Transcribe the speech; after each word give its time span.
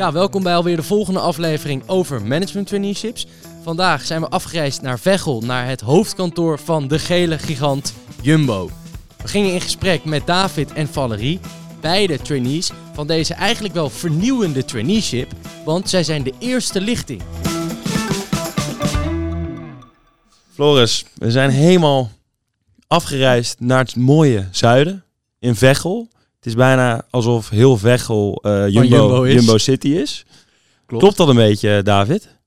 Ja, 0.00 0.12
welkom 0.12 0.42
bij 0.42 0.54
alweer 0.54 0.76
de 0.76 0.82
volgende 0.82 1.20
aflevering 1.20 1.82
over 1.86 2.22
management 2.22 2.66
traineeships. 2.66 3.26
Vandaag 3.62 4.04
zijn 4.04 4.20
we 4.20 4.28
afgereisd 4.28 4.82
naar 4.82 4.98
Veghel, 4.98 5.40
naar 5.40 5.66
het 5.66 5.80
hoofdkantoor 5.80 6.58
van 6.58 6.88
de 6.88 6.98
gele 6.98 7.38
gigant 7.38 7.94
Jumbo. 8.22 8.70
We 9.22 9.28
gingen 9.28 9.52
in 9.52 9.60
gesprek 9.60 10.04
met 10.04 10.26
David 10.26 10.72
en 10.72 10.88
Valerie, 10.88 11.40
beide 11.80 12.18
trainees 12.18 12.70
van 12.92 13.06
deze 13.06 13.34
eigenlijk 13.34 13.74
wel 13.74 13.90
vernieuwende 13.90 14.64
traineeship, 14.64 15.32
want 15.64 15.88
zij 15.88 16.02
zijn 16.02 16.22
de 16.22 16.34
eerste 16.38 16.80
lichting. 16.80 17.22
Floris, 20.52 21.04
we 21.14 21.30
zijn 21.30 21.50
helemaal 21.50 22.10
afgereisd 22.86 23.60
naar 23.60 23.78
het 23.78 23.96
mooie 23.96 24.48
zuiden 24.50 25.04
in 25.38 25.54
Veghel. 25.54 26.08
Het 26.40 26.48
is 26.48 26.54
bijna 26.54 27.02
alsof 27.10 27.48
heel 27.48 27.76
Veghel 27.76 28.38
eh, 28.42 28.68
Jumbo, 28.68 29.28
Jumbo. 29.28 29.58
City 29.58 29.88
is. 29.88 30.24
Klopt. 30.86 31.02
Klopt 31.02 31.16
dat 31.16 31.28
een 31.28 31.36
beetje, 31.36 31.82
David? 31.82 32.38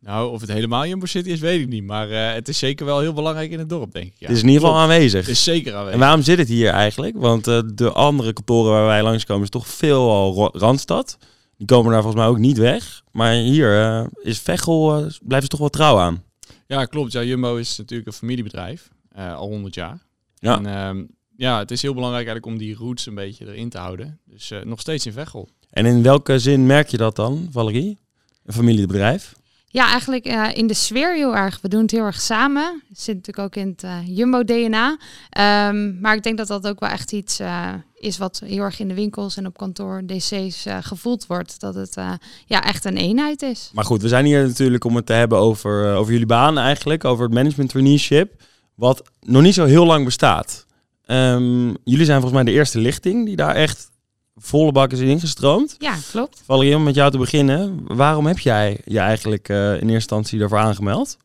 Nou, 0.00 0.30
of 0.32 0.40
het 0.40 0.52
helemaal 0.52 0.86
Jumbo 0.86 1.06
City 1.06 1.28
is, 1.30 1.40
weet 1.40 1.60
ik 1.60 1.68
niet. 1.68 1.84
Maar 1.84 2.10
eh, 2.10 2.32
het 2.34 2.48
is 2.48 2.58
zeker 2.58 2.86
wel 2.86 3.00
heel 3.00 3.12
belangrijk 3.12 3.50
in 3.50 3.58
het 3.58 3.68
dorp, 3.68 3.92
denk 3.92 4.06
ik. 4.06 4.12
Ja. 4.16 4.26
Het 4.26 4.36
is 4.36 4.42
in 4.42 4.48
ieder 4.48 4.62
geval 4.62 4.78
aanwezig. 4.80 5.20
Het 5.20 5.28
is 5.36 5.44
zeker 5.44 5.72
aanwezig. 5.72 5.92
En 5.94 5.98
waarom 5.98 6.22
zit 6.22 6.38
het 6.38 6.48
hier 6.48 6.70
eigenlijk? 6.70 7.16
Want 7.18 7.46
eh, 7.46 7.60
de 7.74 7.92
andere 7.92 8.32
kantoren 8.32 8.72
waar 8.72 8.86
wij 8.86 9.02
langskomen 9.02 9.42
is 9.42 9.48
toch 9.50 9.66
veel 9.66 10.10
al 10.10 10.32
Ro- 10.34 10.50
Randstad. 10.58 11.18
Die 11.56 11.66
komen 11.66 11.92
daar 11.92 12.02
volgens 12.02 12.22
mij 12.22 12.30
ook 12.30 12.38
niet 12.38 12.58
weg. 12.58 13.02
Maar 13.12 13.32
hier 13.34 13.80
eh, 13.82 14.04
is 14.22 14.38
Veghel, 14.38 14.90
eh, 14.90 14.96
blijven 15.22 15.42
ze 15.42 15.48
toch 15.48 15.60
wel 15.60 15.68
trouw 15.68 15.98
aan. 15.98 16.22
Ja, 16.66 16.84
klopt. 16.84 17.12
Ja, 17.12 17.22
Jumbo 17.22 17.56
is 17.56 17.76
natuurlijk 17.76 18.08
een 18.08 18.14
familiebedrijf. 18.14 18.88
eh, 19.12 19.34
al 19.36 19.48
100 19.48 19.74
jaar. 19.74 19.98
Ja. 20.34 20.56
En 20.56 20.66
ehm, 20.66 21.04
ja, 21.36 21.58
het 21.58 21.70
is 21.70 21.82
heel 21.82 21.94
belangrijk 21.94 22.26
eigenlijk 22.26 22.56
om 22.56 22.66
die 22.66 22.76
roots 22.76 23.06
een 23.06 23.14
beetje 23.14 23.46
erin 23.46 23.68
te 23.68 23.78
houden. 23.78 24.20
Dus 24.24 24.50
eh, 24.50 24.60
nog 24.62 24.80
steeds 24.80 25.06
in 25.06 25.12
Veghel. 25.12 25.48
En 25.70 25.86
in 25.86 26.02
welke 26.02 26.38
zin 26.38 26.66
merk 26.66 26.88
je 26.88 26.96
dat 26.96 27.16
dan, 27.16 27.48
Valerie? 27.50 27.98
Een 28.44 28.54
familiebedrijf? 28.54 29.34
Ja, 29.74 29.90
eigenlijk 29.90 30.24
eh, 30.24 30.48
in 30.52 30.66
de 30.66 30.74
sfeer 30.74 31.14
heel 31.14 31.36
erg. 31.36 31.58
We 31.62 31.68
doen 31.68 31.82
het 31.82 31.90
heel 31.90 32.04
erg 32.04 32.20
samen. 32.20 32.82
Het 32.88 33.00
zit 33.00 33.14
natuurlijk 33.14 33.46
ook 33.46 33.62
in 33.62 33.68
het 33.68 33.82
eh, 33.82 33.98
Jumbo-DNA. 34.06 34.98
Ehm, 35.30 36.00
maar 36.00 36.16
ik 36.16 36.22
denk 36.22 36.38
dat 36.38 36.46
dat 36.46 36.66
ook 36.66 36.80
wel 36.80 36.88
echt 36.88 37.12
iets 37.12 37.38
eh, 37.38 37.72
is 37.94 38.18
wat 38.18 38.42
heel 38.44 38.62
erg 38.62 38.80
in 38.80 38.88
de 38.88 38.94
winkels 38.94 39.36
en 39.36 39.46
op 39.46 39.56
kantoor 39.56 40.02
DC's 40.06 40.66
gevoeld 40.80 41.26
wordt. 41.26 41.60
Dat 41.60 41.74
het 41.74 41.96
eh, 41.96 42.12
ja, 42.46 42.64
echt 42.64 42.84
een 42.84 42.96
eenheid 42.96 43.42
is. 43.42 43.70
Maar 43.72 43.84
goed, 43.84 44.02
we 44.02 44.08
zijn 44.08 44.24
hier 44.24 44.46
natuurlijk 44.46 44.84
om 44.84 44.96
het 44.96 45.06
te 45.06 45.12
hebben 45.12 45.38
over, 45.38 45.94
over 45.94 46.12
jullie 46.12 46.26
baan 46.26 46.58
eigenlijk, 46.58 47.04
over 47.04 47.24
het 47.24 47.34
management 47.34 47.70
traineeship, 47.70 48.42
wat 48.74 49.02
nog 49.20 49.42
niet 49.42 49.54
zo 49.54 49.64
heel 49.64 49.86
lang 49.86 50.04
bestaat. 50.04 50.63
Ehm, 51.06 51.66
jullie 51.84 52.04
zijn 52.04 52.20
volgens 52.20 52.42
mij 52.42 52.52
de 52.52 52.58
eerste 52.58 52.78
lichting 52.78 53.26
die 53.26 53.36
daar 53.36 53.54
echt 53.54 53.90
volle 54.36 54.72
bak 54.72 54.92
is 54.92 55.00
ingestroomd. 55.00 55.76
Ja, 55.78 55.94
klopt. 56.10 56.42
Valerie, 56.44 56.76
om 56.76 56.82
met 56.82 56.94
jou 56.94 57.10
te 57.10 57.18
beginnen, 57.18 57.80
waarom 57.84 58.26
heb 58.26 58.38
jij 58.38 58.80
je 58.84 58.98
eigenlijk 58.98 59.48
eh, 59.48 59.56
in 59.56 59.72
eerste 59.72 59.92
instantie 59.92 60.38
daarvoor 60.38 60.58
aangemeld? 60.58 61.16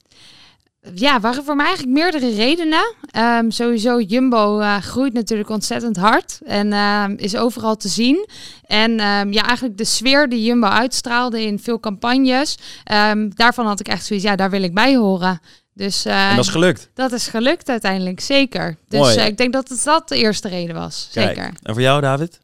Ja, 0.93 1.19
waren 1.19 1.43
voor 1.43 1.55
mij 1.55 1.65
eigenlijk 1.65 1.97
meerdere 1.97 2.35
redenen. 2.35 2.93
Ehm, 3.11 3.49
sowieso, 3.49 4.01
Jumbo 4.01 4.59
eh, 4.59 4.77
groeit 4.77 5.13
natuurlijk 5.13 5.49
ontzettend 5.49 5.97
hard 5.97 6.39
en 6.45 6.73
ehm, 6.73 7.13
is 7.17 7.35
overal 7.35 7.75
te 7.75 7.87
zien. 7.87 8.27
En 8.65 8.91
ja, 9.31 9.43
eigenlijk 9.45 9.77
de 9.77 9.85
sfeer 9.85 10.29
die 10.29 10.43
Jumbo 10.43 10.67
uitstraalde 10.67 11.41
in 11.45 11.59
veel 11.59 11.79
campagnes, 11.79 12.57
ehm, 12.83 13.29
daarvan 13.29 13.65
had 13.65 13.79
ik 13.79 13.87
echt 13.87 14.05
zoiets, 14.05 14.25
ja, 14.25 14.35
daar 14.35 14.49
wil 14.49 14.63
ik 14.63 14.73
bij 14.73 14.95
horen. 14.95 15.39
Dus 15.79 16.05
eh, 16.05 16.29
En 16.29 16.35
dat 16.35 16.45
is 16.45 16.51
gelukt. 16.51 16.89
dat 16.93 17.11
is 17.11 17.27
gelukt 17.27 17.69
uiteindelijk, 17.69 18.19
zeker. 18.19 18.77
Dus 18.87 18.99
Mooi. 18.99 19.15
eh, 19.15 19.25
ik 19.27 19.37
denk 19.37 19.53
dat 19.53 19.69
het 19.69 19.83
dat 19.83 20.07
de 20.07 20.17
eerste 20.17 20.47
reden 20.47 20.75
was, 20.75 21.09
Kijk, 21.11 21.27
zeker. 21.27 21.53
En 21.63 21.73
voor 21.73 21.81
jou, 21.81 22.01
David? 22.01 22.39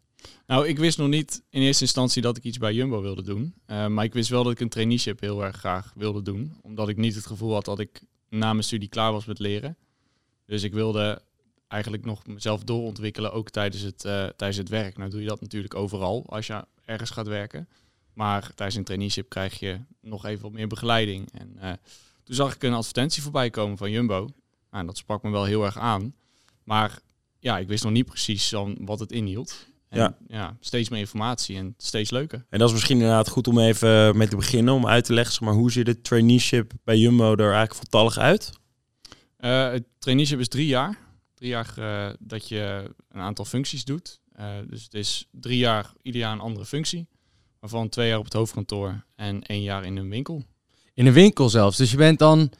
Nou, 0.48 0.68
ik 0.68 0.80
wist 0.80 0.98
nog 0.98 1.08
niet 1.08 1.42
in 1.50 1.62
eerste 1.62 1.84
instantie 1.84 2.22
dat 2.22 2.38
ik 2.38 2.44
iets 2.44 2.58
bij 2.58 2.74
Jumbo 2.74 3.02
wilde 3.02 3.22
doen. 3.24 3.54
Eh, 3.66 3.88
maar 3.88 4.04
ik 4.04 4.14
wist 4.14 4.30
wel 4.30 4.44
dat 4.44 4.52
ik 4.52 4.60
een 4.60 4.70
traineeship 4.70 5.20
heel 5.20 5.44
erg 5.44 5.56
graag 5.56 5.92
wilde 5.96 6.22
doen. 6.22 6.58
Omdat 6.62 6.90
ik 6.90 6.98
niet 6.98 7.16
het 7.16 7.26
gevoel 7.26 7.54
had 7.54 7.66
dat 7.66 7.80
ik 7.80 8.02
na 8.30 8.52
mijn 8.52 8.64
studie 8.64 8.90
klaar 8.90 9.12
was 9.12 9.26
met 9.26 9.40
leren. 9.40 9.78
Dus 10.46 10.64
ik 10.64 10.74
wilde 10.74 11.22
eigenlijk 11.68 12.06
nog 12.06 12.28
mezelf 12.28 12.64
doorontwikkelen, 12.64 13.34
ook 13.34 13.50
tijdens 13.50 13.84
het, 13.84 14.06
eh, 14.06 14.26
tijdens 14.26 14.58
het 14.58 14.70
werk. 14.70 14.98
Nou 14.98 15.10
doe 15.10 15.22
je 15.22 15.28
dat 15.28 15.42
natuurlijk 15.42 15.76
overal 15.76 16.24
als 16.28 16.48
je 16.48 16.66
ergens 16.86 17.10
gaat 17.10 17.28
werken. 17.28 17.68
Maar 18.14 18.52
tijdens 18.56 18.78
een 18.78 18.84
traineeship 18.84 19.30
krijg 19.30 19.60
je 19.60 19.80
nog 20.02 20.26
even 20.26 20.42
wat 20.42 20.52
meer 20.52 20.68
begeleiding. 20.68 21.30
En 21.34 21.56
eh, 21.60 21.72
toen 22.26 22.36
zag 22.36 22.56
ik 22.56 22.64
een 22.64 22.74
advertentie 22.74 23.22
voorbij 23.24 23.50
komen 23.50 23.78
van 23.78 23.92
Jumbo. 23.92 24.20
Nou, 24.20 24.30
en 24.70 24.86
dat 24.86 24.98
sprak 24.98 25.24
me 25.24 25.30
wel 25.30 25.44
heel 25.44 25.66
erg 25.66 25.78
aan. 25.78 26.14
Maar 26.64 27.00
ja, 27.40 27.58
ik 27.58 27.68
wist 27.68 27.84
nog 27.84 27.92
niet 27.94 28.06
precies 28.06 28.50
dan 28.50 28.78
wat 28.80 29.00
het 29.00 29.12
inhield. 29.12 29.68
En, 29.90 30.00
Ja. 30.00 30.18
ja. 30.28 30.58
steeds 30.60 30.90
meer 30.90 31.00
informatie 31.00 31.58
en 31.58 31.74
steeds 31.78 32.12
leuker. 32.12 32.46
En 32.50 32.60
dat 32.60 32.68
is 32.68 32.74
misschien 32.74 32.98
inderdaad 32.98 33.30
goed 33.30 33.48
om 33.48 33.60
even 33.60 34.18
mee 34.18 34.28
te 34.28 34.36
beginnen, 34.36 34.74
om 34.74 34.88
uit 34.88 35.06
te 35.06 35.14
leggen, 35.14 35.34
zeg 35.34 35.42
maar, 35.42 35.54
hoe 35.54 35.72
ziet 35.72 35.88
het 35.88 36.04
traineeship 36.04 36.72
bij 36.84 36.98
Jumbo 36.98 37.32
er 37.32 37.40
eigenlijk 37.40 37.76
voltallig 37.76 38.18
uit? 38.18 38.52
Eh, 39.38 39.72
het 39.72 39.84
traineeship 40.00 40.40
is 40.40 40.48
drie 40.48 40.68
jaar. 40.68 40.98
Drie 41.34 41.50
jaar 41.50 41.74
eh, 41.78 42.14
dat 42.20 42.48
je 42.48 42.94
een 43.10 43.22
aantal 43.22 43.46
functies 43.46 43.84
doet. 43.84 44.20
Eh, 44.32 44.48
dus 44.68 44.84
het 44.84 44.94
is 44.94 45.28
drie 45.32 45.58
jaar, 45.58 45.94
ieder 46.02 46.22
jaar 46.22 46.32
een 46.32 46.40
andere 46.40 46.66
functie. 46.66 47.08
Waarvan 47.60 47.90
twee 47.90 48.08
jaar 48.08 48.18
op 48.18 48.24
het 48.24 48.34
hoofdkantoor 48.34 49.06
en 49.16 49.44
één 49.44 49.62
jaar 49.62 49.86
in 49.86 49.98
een 49.98 50.10
winkel. 50.10 50.46
In 50.96 51.06
een 51.06 51.14
winkel 51.14 51.50
zelfs. 51.50 51.78
Dus 51.78 51.92
je 51.92 51.98
bent 51.98 52.20
dan 52.20 52.52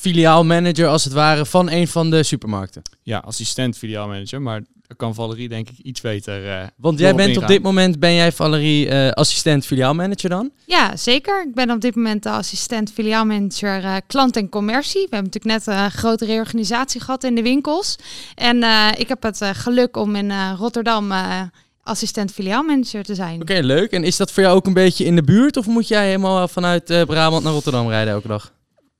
filiaalmanager 0.00 0.86
als 0.86 1.04
het 1.04 1.12
ware 1.12 1.46
van 1.46 1.70
een 1.70 1.88
van 1.88 2.10
de 2.10 2.22
supermarkten. 2.22 2.82
Ja, 3.02 3.18
assistent 3.18 3.78
filiaalmanager. 3.78 4.42
Maar 4.42 4.60
daar 4.86 4.96
kan 4.96 5.14
Valerie 5.14 5.48
denk 5.48 5.68
ik 5.68 5.78
iets 5.78 6.00
beter 6.00 6.48
eh, 6.48 6.66
Want 6.76 6.98
jij 6.98 7.14
bent 7.14 7.36
op 7.36 7.46
dit 7.46 7.62
moment, 7.62 7.98
ben 7.98 8.14
jij 8.14 8.32
Valerie, 8.32 8.88
eh, 8.88 9.10
assistent 9.10 9.66
filiaalmanager 9.66 10.30
dan? 10.30 10.50
Ja, 10.66 10.96
zeker. 10.96 11.42
Ik 11.46 11.54
ben 11.54 11.70
op 11.70 11.80
dit 11.80 11.94
moment 11.94 12.22
de 12.22 12.30
assistent 12.30 12.92
filiaalmanager 12.92 13.84
eh, 13.84 13.96
klant 14.06 14.36
en 14.36 14.48
commercie. 14.48 15.06
We 15.08 15.16
hebben 15.16 15.30
natuurlijk 15.32 15.66
net 15.66 15.76
een 15.76 15.90
grote 15.90 16.24
reorganisatie 16.24 17.00
gehad 17.00 17.24
in 17.24 17.34
de 17.34 17.42
winkels. 17.42 17.96
En 18.34 18.62
eh, 18.62 18.88
ik 18.96 19.08
heb 19.08 19.22
het 19.22 19.40
eh, 19.40 19.50
geluk 19.52 19.96
om 19.96 20.16
in 20.16 20.30
eh, 20.30 20.52
Rotterdam 20.58 21.12
eh, 21.12 21.40
assistent 21.82 22.32
filiaalmanager 22.32 23.02
te 23.02 23.14
zijn. 23.14 23.40
Oké, 23.40 23.58
leuk. 23.62 23.90
En 23.90 24.04
is 24.04 24.16
dat 24.16 24.32
voor 24.32 24.42
jou 24.42 24.56
ook 24.56 24.66
een 24.66 24.72
beetje 24.72 25.04
in 25.04 25.16
de 25.16 25.22
buurt? 25.22 25.56
Of 25.56 25.66
moet 25.66 25.88
jij 25.88 26.06
helemaal 26.06 26.48
vanuit 26.48 26.90
eh, 26.90 27.02
Brabant 27.02 27.44
naar 27.44 27.52
Rotterdam 27.52 27.88
rijden 27.88 28.12
elke 28.12 28.28
dag? 28.28 28.52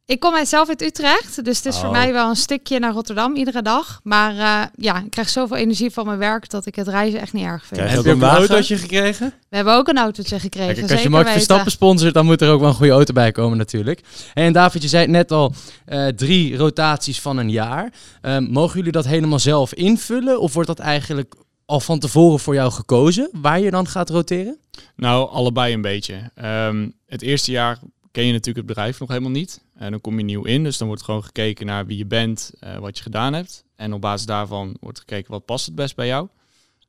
Ik 0.06 0.20
kom 0.20 0.44
zelf 0.44 0.68
uit 0.68 0.82
Utrecht, 0.82 1.44
dus 1.44 1.56
het 1.56 1.66
is 1.66 1.76
voor 1.76 1.86
Oh. 1.88 1.92
mij 1.92 2.12
wel 2.12 2.28
een 2.28 2.36
stukje 2.36 2.78
naar 2.78 2.92
Rotterdam 2.92 3.36
iedere 3.36 3.62
dag. 3.62 4.00
Maar 4.02 4.30
eh, 4.36 4.62
ja, 4.76 5.02
ik 5.04 5.10
krijg 5.10 5.28
zoveel 5.28 5.56
energie 5.56 5.90
van 5.90 6.06
mijn 6.06 6.18
werk 6.18 6.50
dat 6.50 6.66
ik 6.66 6.74
het 6.74 6.88
reizen 6.88 7.20
echt 7.20 7.32
niet 7.32 7.44
erg 7.44 7.66
vind. 7.66 7.80
Krijg 7.80 7.90
je 7.90 7.96
Heb 7.96 7.98
ook 7.98 8.04
je 8.04 8.10
ook 8.12 8.22
een 8.22 8.28
een 8.28 8.46
autootje 8.46 8.76
gekregen? 8.76 9.34
We 9.48 9.56
hebben 9.56 9.74
ook 9.74 9.88
een 9.88 9.98
autootje 9.98 10.38
gekregen, 10.38 10.74
Kijk, 10.74 10.90
als 10.90 11.02
je 11.02 11.08
Max. 11.10 11.30
Verstappen 11.30 11.70
sponsort, 11.70 12.14
dan 12.14 12.24
moet 12.24 12.40
er 12.40 12.50
ook 12.50 12.60
wel 12.60 12.68
een 12.68 12.74
goede 12.74 12.92
auto 12.92 13.12
bij 13.12 13.32
komen 13.32 13.58
natuurlijk. 13.58 14.00
En 14.34 14.52
David, 14.52 14.82
je 14.82 14.88
zei 14.88 15.02
het 15.02 15.10
net 15.10 15.30
al, 15.32 15.54
eh, 15.84 16.06
drie 16.06 16.56
rotaties 16.56 17.20
van 17.20 17.38
een 17.38 17.50
jaar. 17.50 17.92
Ehm, 18.20 18.42
mogen 18.50 18.76
jullie 18.76 18.92
dat 18.92 19.06
helemaal 19.06 19.38
zelf 19.38 19.74
invullen? 19.74 20.40
Of 20.40 20.52
wordt 20.52 20.68
dat 20.68 20.78
eigenlijk 20.78 21.34
al 21.72 21.80
van 21.80 21.98
tevoren 21.98 22.40
voor 22.40 22.54
jou 22.54 22.72
gekozen, 22.72 23.28
waar 23.32 23.60
je 23.60 23.70
dan 23.70 23.86
gaat 23.86 24.10
roteren? 24.10 24.58
Nou, 24.96 25.30
allebei 25.30 25.74
een 25.74 25.80
beetje. 25.80 26.30
Ehm, 26.34 26.88
het 27.06 27.22
eerste 27.22 27.50
jaar 27.50 27.78
ken 28.10 28.24
je 28.26 28.32
natuurlijk 28.32 28.56
het 28.56 28.66
bedrijf 28.66 29.00
nog 29.00 29.08
helemaal 29.08 29.30
niet. 29.30 29.62
En 29.74 29.90
dan 29.90 30.00
kom 30.00 30.18
je 30.18 30.24
nieuw 30.24 30.44
in, 30.44 30.64
dus 30.64 30.78
dan 30.78 30.86
wordt 30.86 31.02
gewoon 31.02 31.24
gekeken 31.24 31.66
naar 31.66 31.86
wie 31.86 31.98
je 31.98 32.06
bent, 32.06 32.52
eh, 32.60 32.76
wat 32.76 32.96
je 32.96 33.02
gedaan 33.02 33.32
hebt. 33.32 33.64
En 33.76 33.92
op 33.92 34.00
basis 34.00 34.26
daarvan 34.26 34.76
wordt 34.80 34.98
gekeken 34.98 35.30
wat 35.30 35.44
past 35.44 35.66
het 35.66 35.74
best 35.74 35.96
bij 35.96 36.06
jou. 36.06 36.28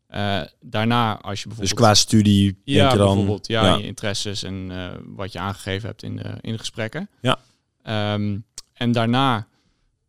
Eh, 0.07 0.41
daarna, 0.61 1.21
als 1.21 1.41
je 1.41 1.47
Dus 1.49 1.57
bijvoorbeeld... 1.57 1.73
qua 1.73 1.93
studie 1.93 2.61
ja, 2.63 2.79
denk 2.79 2.91
je 2.91 2.97
dan... 2.97 3.07
bijvoorbeeld, 3.07 3.47
ja, 3.47 3.65
ja. 3.65 3.75
je 3.75 3.83
interesses 3.83 4.43
en 4.43 4.71
eh, 4.71 4.99
wat 5.05 5.31
je 5.31 5.39
aangegeven 5.39 5.87
hebt 5.87 6.03
in 6.03 6.15
de, 6.15 6.37
in 6.41 6.51
de 6.51 6.57
gesprekken. 6.59 7.09
Ja. 7.21 7.39
Ehm, 7.83 8.37
en 8.73 8.91
daarna 8.91 9.47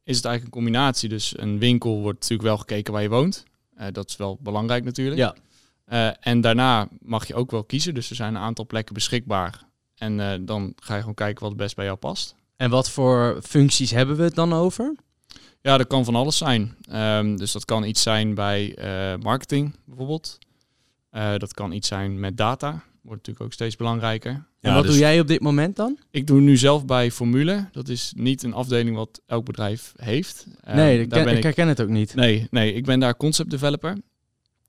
is 0.04 0.16
het 0.16 0.24
eigenlijk 0.24 0.44
een 0.44 0.62
combinatie. 0.62 1.08
Dus 1.08 1.38
een 1.38 1.58
winkel 1.58 2.00
wordt 2.00 2.20
natuurlijk 2.20 2.48
wel 2.48 2.58
gekeken 2.58 2.92
waar 2.92 3.02
je 3.02 3.08
woont. 3.08 3.44
Eh, 3.76 3.86
dat 3.92 4.08
is 4.08 4.16
wel 4.16 4.38
belangrijk 4.40 4.84
natuurlijk. 4.84 5.16
Ja. 5.16 5.34
Eh, 5.84 6.10
en 6.20 6.40
daarna 6.40 6.88
mag 7.00 7.26
je 7.26 7.34
ook 7.34 7.50
wel 7.50 7.64
kiezen. 7.64 7.94
Dus 7.94 8.10
er 8.10 8.16
zijn 8.16 8.34
een 8.34 8.40
aantal 8.40 8.66
plekken 8.66 8.94
beschikbaar. 8.94 9.62
En 9.94 10.20
eh, 10.20 10.38
dan 10.40 10.72
ga 10.76 10.94
je 10.94 11.00
gewoon 11.00 11.14
kijken 11.14 11.40
wat 11.40 11.50
het 11.50 11.60
best 11.60 11.76
bij 11.76 11.84
jou 11.84 11.96
past. 11.96 12.34
En 12.56 12.70
wat 12.70 12.90
voor 12.90 13.38
functies 13.43 13.90
hebben 13.90 14.16
we 14.16 14.22
het 14.22 14.34
dan 14.34 14.52
over? 14.52 14.94
Ja, 15.60 15.76
dat 15.76 15.87
kan 15.87 16.04
van 16.04 16.14
alles 16.14 16.37
zijn. 16.37 16.76
Ehm, 16.88 17.37
dus 17.37 17.52
dat 17.52 17.64
kan 17.64 17.84
iets 17.84 18.02
zijn 18.02 18.34
bij 18.34 18.76
marketing 19.22 19.76
bijvoorbeeld. 19.84 20.38
Dat 21.10 21.54
kan 21.54 21.72
iets 21.72 21.88
zijn 21.88 22.20
met 22.20 22.37
data. 22.37 22.82
Wordt 23.04 23.18
natuurlijk 23.18 23.44
ook 23.44 23.52
steeds 23.52 23.76
belangrijker. 23.76 24.30
Ja, 24.32 24.46
en 24.60 24.74
wat 24.74 24.82
dus- 24.82 24.92
doe 24.92 25.00
jij 25.00 25.20
op 25.20 25.26
dit 25.26 25.40
moment 25.40 25.76
dan? 25.76 25.98
Ik 26.10 26.26
doe 26.26 26.40
nu 26.40 26.56
zelf 26.56 26.84
bij 26.84 27.10
Formule. 27.10 27.68
Dat 27.72 27.88
is 27.88 28.12
niet 28.16 28.42
een 28.42 28.52
afdeling 28.52 28.96
wat 28.96 29.20
elk 29.26 29.44
bedrijf 29.44 29.92
heeft. 29.96 30.46
Eh, 30.60 30.74
nee, 30.74 31.00
ik, 31.00 31.10
daar 31.10 31.18
ken- 31.18 31.24
ben 31.24 31.32
ik 31.32 31.38
ik, 31.38 31.44
herken 31.44 31.68
het 31.68 31.80
ook 31.82 31.88
niet. 31.88 32.14
nee, 32.14 32.46
nee, 32.50 32.72
ik 32.72 32.84
ben 32.84 33.00
daar 33.00 33.16
concept 33.16 33.50
developer. 33.50 33.96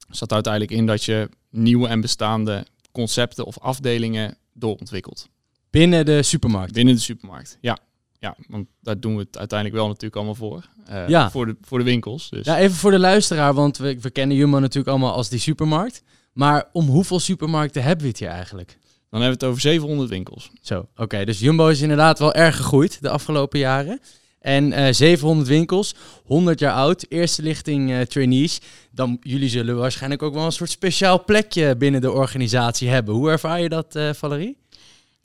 Zat 0.10 0.34
uiteindelijk 0.34 0.74
in 0.74 0.86
dat 0.86 1.04
je 1.04 1.30
nieuwe 1.50 1.88
en 1.88 2.02
bestaande 2.02 2.66
concepten 2.92 3.46
of 3.46 3.60
afdelingen 3.60 4.38
doorontwikkelt. 4.54 5.30
Binnen 5.70 6.06
de 6.06 6.24
supermarkt. 6.24 6.74
Binnen 6.74 6.96
de 6.96 7.02
supermarkt. 7.02 7.58
Ja, 7.62 7.78
ja 8.20 8.36
want 8.48 8.68
daar 8.82 9.00
doen 9.00 9.14
we 9.16 9.20
het 9.22 9.38
uiteindelijk 9.38 9.80
wel 9.80 9.88
natuurlijk 9.88 10.16
allemaal 10.16 10.36
voor. 10.36 10.70
Eh, 10.86 11.08
Ja. 11.08 11.32
Voor 11.32 11.46
de, 11.46 11.56
voor 11.62 11.78
de 11.78 11.84
winkels. 11.84 12.30
Dus. 12.30 12.46
Ja, 12.46 12.58
even 12.58 12.76
voor 12.76 12.92
de 12.92 13.00
luisteraar, 13.00 13.54
want 13.54 13.78
we, 13.78 14.00
we 14.02 14.10
kennen 14.10 14.38
Jumbo 14.38 14.60
natuurlijk 14.60 14.88
allemaal 14.88 15.14
als 15.14 15.30
die 15.30 15.40
supermarkt. 15.40 16.04
Maar 16.36 16.70
om 16.72 16.88
hoeveel 16.88 17.20
supermarkten 17.20 17.84
hebben 17.84 18.04
we 18.04 18.10
het 18.10 18.20
hier 18.20 18.30
eigenlijk? 18.30 18.78
Dan 19.10 19.22
hebben 19.22 19.40
we 19.40 19.46
het 19.46 19.54
over 19.54 19.62
700 19.62 20.10
winkels. 20.10 20.52
Zo, 20.62 20.88
oké. 20.96 21.26
dus 21.26 21.40
Jumbo 21.40 21.68
is 21.68 21.82
inderdaad 21.82 22.20
wel 22.20 22.34
erg 22.34 22.56
gegroeid 22.56 23.02
de 23.02 23.10
afgelopen 23.10 23.60
jaren. 23.60 24.00
En 24.40 24.74
eh 24.74 24.94
700 24.94 25.48
winkels, 25.48 25.96
100 26.26 26.60
jaar 26.60 26.74
oud, 26.74 27.06
eerste 27.10 27.42
lichting 27.42 27.92
eh, 27.92 28.02
trainees. 28.02 28.62
Dan 28.92 29.18
jullie 29.22 29.50
zullen 29.50 29.78
waarschijnlijk 29.78 30.24
ook 30.24 30.34
wel 30.34 30.46
een 30.46 30.52
soort 30.52 30.70
speciaal 30.70 31.24
plekje 31.24 31.76
binnen 31.78 32.02
de 32.02 32.12
organisatie 32.12 32.90
hebben. 32.90 33.14
Hoe 33.14 33.30
ervaar 33.30 33.62
je 33.62 33.70
dat, 33.70 33.96
eh, 33.96 34.10
Valerie? 34.14 34.58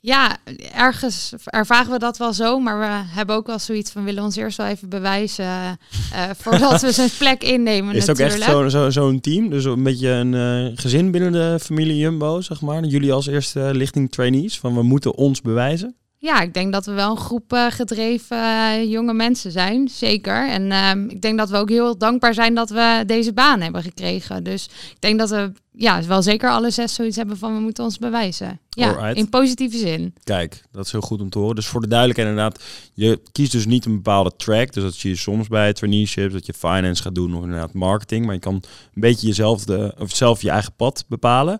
Ja, 0.03 0.37
ergens 0.73 1.33
ervaren 1.45 1.91
we 1.91 1.99
dat 1.99 2.17
wel 2.17 2.33
zo, 2.33 2.59
maar 2.59 2.79
we 2.79 3.15
hebben 3.15 3.35
ook 3.35 3.47
wel 3.47 3.59
zoiets 3.59 3.91
van 3.91 4.03
willen 4.03 4.23
ons 4.23 4.35
eerst 4.35 4.57
wel 4.57 4.67
even 4.67 4.89
bewijzen 4.89 5.45
eh, 5.45 6.29
voordat 6.37 6.81
we 6.81 6.91
zo'n 6.91 7.09
plek 7.17 7.43
innemen. 7.43 7.95
Is 7.95 8.07
het 8.07 8.09
ook 8.09 8.17
natuurlijk. 8.17 8.51
echt 8.51 8.71
zo'n 8.71 8.91
zo, 8.91 9.19
team? 9.19 9.49
Dus 9.49 9.63
een 9.63 9.83
beetje 9.83 10.09
een 10.09 10.33
eh, 10.33 10.71
gezin 10.81 11.11
binnen 11.11 11.31
de 11.31 11.57
familie 11.61 11.97
Jumbo, 11.97 12.41
zeg 12.41 12.61
maar. 12.61 12.83
Jullie 12.83 13.13
als 13.13 13.27
eerste 13.27 13.69
lichting 13.73 14.11
trainees, 14.11 14.59
van 14.59 14.73
we 14.73 14.83
moeten 14.83 15.15
ons 15.15 15.41
bewijzen. 15.41 15.95
Ja, 16.21 16.41
ik 16.41 16.53
denk 16.53 16.71
dat 16.71 16.85
we 16.85 16.91
wel 16.91 17.11
een 17.11 17.17
groep 17.17 17.53
eh, 17.53 17.65
gedreven 17.69 18.37
eh, 18.37 18.91
jonge 18.91 19.13
mensen 19.13 19.51
zijn, 19.51 19.87
zeker. 19.87 20.49
En 20.49 20.71
ehm, 20.71 21.07
ik 21.07 21.21
denk 21.21 21.37
dat 21.37 21.49
we 21.49 21.57
ook 21.57 21.69
heel 21.69 21.97
dankbaar 21.97 22.33
zijn 22.33 22.55
dat 22.55 22.69
we 22.69 23.03
deze 23.05 23.33
baan 23.33 23.61
hebben 23.61 23.83
gekregen. 23.83 24.43
Dus 24.43 24.65
ik 24.65 25.01
denk 25.01 25.19
dat 25.19 25.29
we 25.29 25.51
ja, 25.71 26.03
wel 26.03 26.21
zeker 26.21 26.49
alle 26.49 26.69
zes 26.69 26.93
zoiets 26.93 27.15
hebben 27.15 27.37
van 27.37 27.55
we 27.55 27.59
moeten 27.61 27.83
ons 27.83 27.97
bewijzen. 27.97 28.59
Ja, 28.69 28.87
Alright. 28.87 29.17
in 29.17 29.29
positieve 29.29 29.77
zin. 29.77 30.13
Kijk, 30.23 30.63
dat 30.71 30.85
is 30.85 30.91
heel 30.91 31.01
goed 31.01 31.21
om 31.21 31.29
te 31.29 31.39
horen. 31.39 31.55
Dus 31.55 31.67
voor 31.67 31.81
de 31.81 31.87
duidelijkheid 31.87 32.29
inderdaad, 32.29 32.63
je 32.93 33.19
kiest 33.31 33.51
dus 33.51 33.65
niet 33.65 33.85
een 33.85 33.95
bepaalde 33.95 34.31
track. 34.37 34.73
Dus 34.73 34.83
dat 34.83 34.93
zie 34.93 35.09
je 35.09 35.17
soms 35.17 35.47
bij 35.47 35.73
traineeships, 35.73 36.33
dat 36.33 36.45
je 36.45 36.53
finance 36.53 37.01
gaat 37.01 37.15
doen 37.15 37.35
of 37.35 37.43
inderdaad 37.43 37.73
marketing. 37.73 38.25
Maar 38.25 38.33
je 38.33 38.39
kan 38.39 38.53
een 38.53 39.01
beetje 39.01 39.27
jezelf, 39.27 39.65
de, 39.65 39.95
of 39.99 40.15
zelf 40.15 40.41
je 40.41 40.49
eigen 40.49 40.73
pad 40.75 41.05
bepalen. 41.07 41.59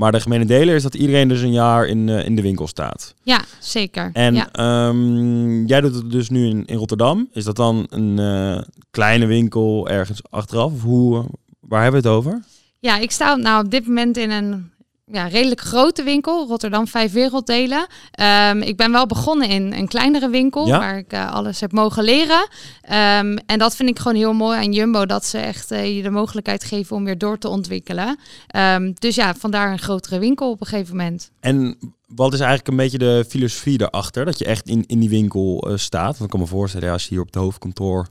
Maar 0.00 0.12
de 0.12 0.20
gemene 0.20 0.44
deler 0.44 0.74
is 0.74 0.82
dat 0.82 0.94
iedereen 0.94 1.28
dus 1.28 1.40
een 1.40 1.52
jaar 1.52 1.86
in, 1.86 2.08
eh, 2.08 2.24
in 2.24 2.36
de 2.36 2.42
winkel 2.42 2.66
staat. 2.66 3.14
Ja, 3.22 3.40
zeker. 3.58 4.10
En 4.12 4.34
ja. 4.34 4.48
ehm, 4.52 5.64
jij 5.66 5.80
doet 5.80 5.94
het 5.94 6.10
dus 6.10 6.28
nu 6.28 6.46
in, 6.48 6.66
in 6.66 6.76
Rotterdam. 6.76 7.28
Is 7.32 7.44
dat 7.44 7.56
dan 7.56 7.86
een 7.90 8.18
eh, 8.18 8.62
kleine 8.90 9.26
winkel 9.26 9.88
ergens 9.88 10.20
achteraf? 10.30 10.72
Of 10.72 10.82
hoe, 10.82 11.24
waar 11.60 11.82
hebben 11.82 12.02
we 12.02 12.08
het 12.08 12.16
over? 12.16 12.42
Ja, 12.78 12.98
ik 12.98 13.10
sta 13.10 13.34
nou 13.34 13.64
op 13.64 13.70
dit 13.70 13.86
moment 13.86 14.16
in 14.16 14.30
een 14.30 14.70
ja, 15.12 15.26
redelijk 15.26 15.60
grote 15.60 16.02
winkel, 16.02 16.46
Rotterdam 16.46 16.86
Vijf 16.86 17.12
Werelddelen. 17.12 17.86
Ehm, 18.10 18.60
ik 18.62 18.76
ben 18.76 18.92
wel 18.92 19.06
begonnen 19.06 19.48
in 19.48 19.72
een 19.72 19.88
kleinere 19.88 20.28
winkel, 20.28 20.66
Ja? 20.66 20.78
waar 20.78 20.98
ik 20.98 21.12
eh, 21.12 21.32
alles 21.32 21.60
heb 21.60 21.72
mogen 21.72 22.04
leren. 22.04 22.48
Ehm, 22.82 23.36
en 23.46 23.58
dat 23.58 23.76
vind 23.76 23.88
ik 23.88 23.98
gewoon 23.98 24.16
heel 24.16 24.32
mooi 24.32 24.58
aan 24.58 24.72
Jumbo, 24.72 25.06
dat 25.06 25.24
ze 25.24 25.38
echt 25.38 25.70
eh, 25.70 25.96
je 25.96 26.02
de 26.02 26.10
mogelijkheid 26.10 26.64
geven 26.64 26.96
om 26.96 27.04
weer 27.04 27.18
door 27.18 27.38
te 27.38 27.48
ontwikkelen. 27.48 28.18
Ehm, 28.46 28.92
dus 28.98 29.14
ja, 29.14 29.34
vandaar 29.34 29.72
een 29.72 29.78
grotere 29.78 30.18
winkel 30.18 30.50
op 30.50 30.60
een 30.60 30.66
gegeven 30.66 30.96
moment. 30.96 31.30
En 31.40 31.76
wat 32.06 32.32
is 32.32 32.40
eigenlijk 32.40 32.68
een 32.68 32.76
beetje 32.76 32.98
de 32.98 33.24
filosofie 33.28 33.78
daarachter? 33.78 34.24
Dat 34.24 34.38
je 34.38 34.44
echt 34.44 34.68
in, 34.68 34.84
in 34.86 35.00
die 35.00 35.08
winkel 35.08 35.68
eh, 35.68 35.76
staat. 35.76 36.12
Want 36.12 36.20
ik 36.20 36.30
kan 36.30 36.40
me 36.40 36.46
voorstellen, 36.46 36.86
ja, 36.86 36.92
als 36.92 37.02
je 37.02 37.08
hier 37.10 37.20
op 37.20 37.26
het 37.26 37.34
hoofdkantoor 37.34 38.06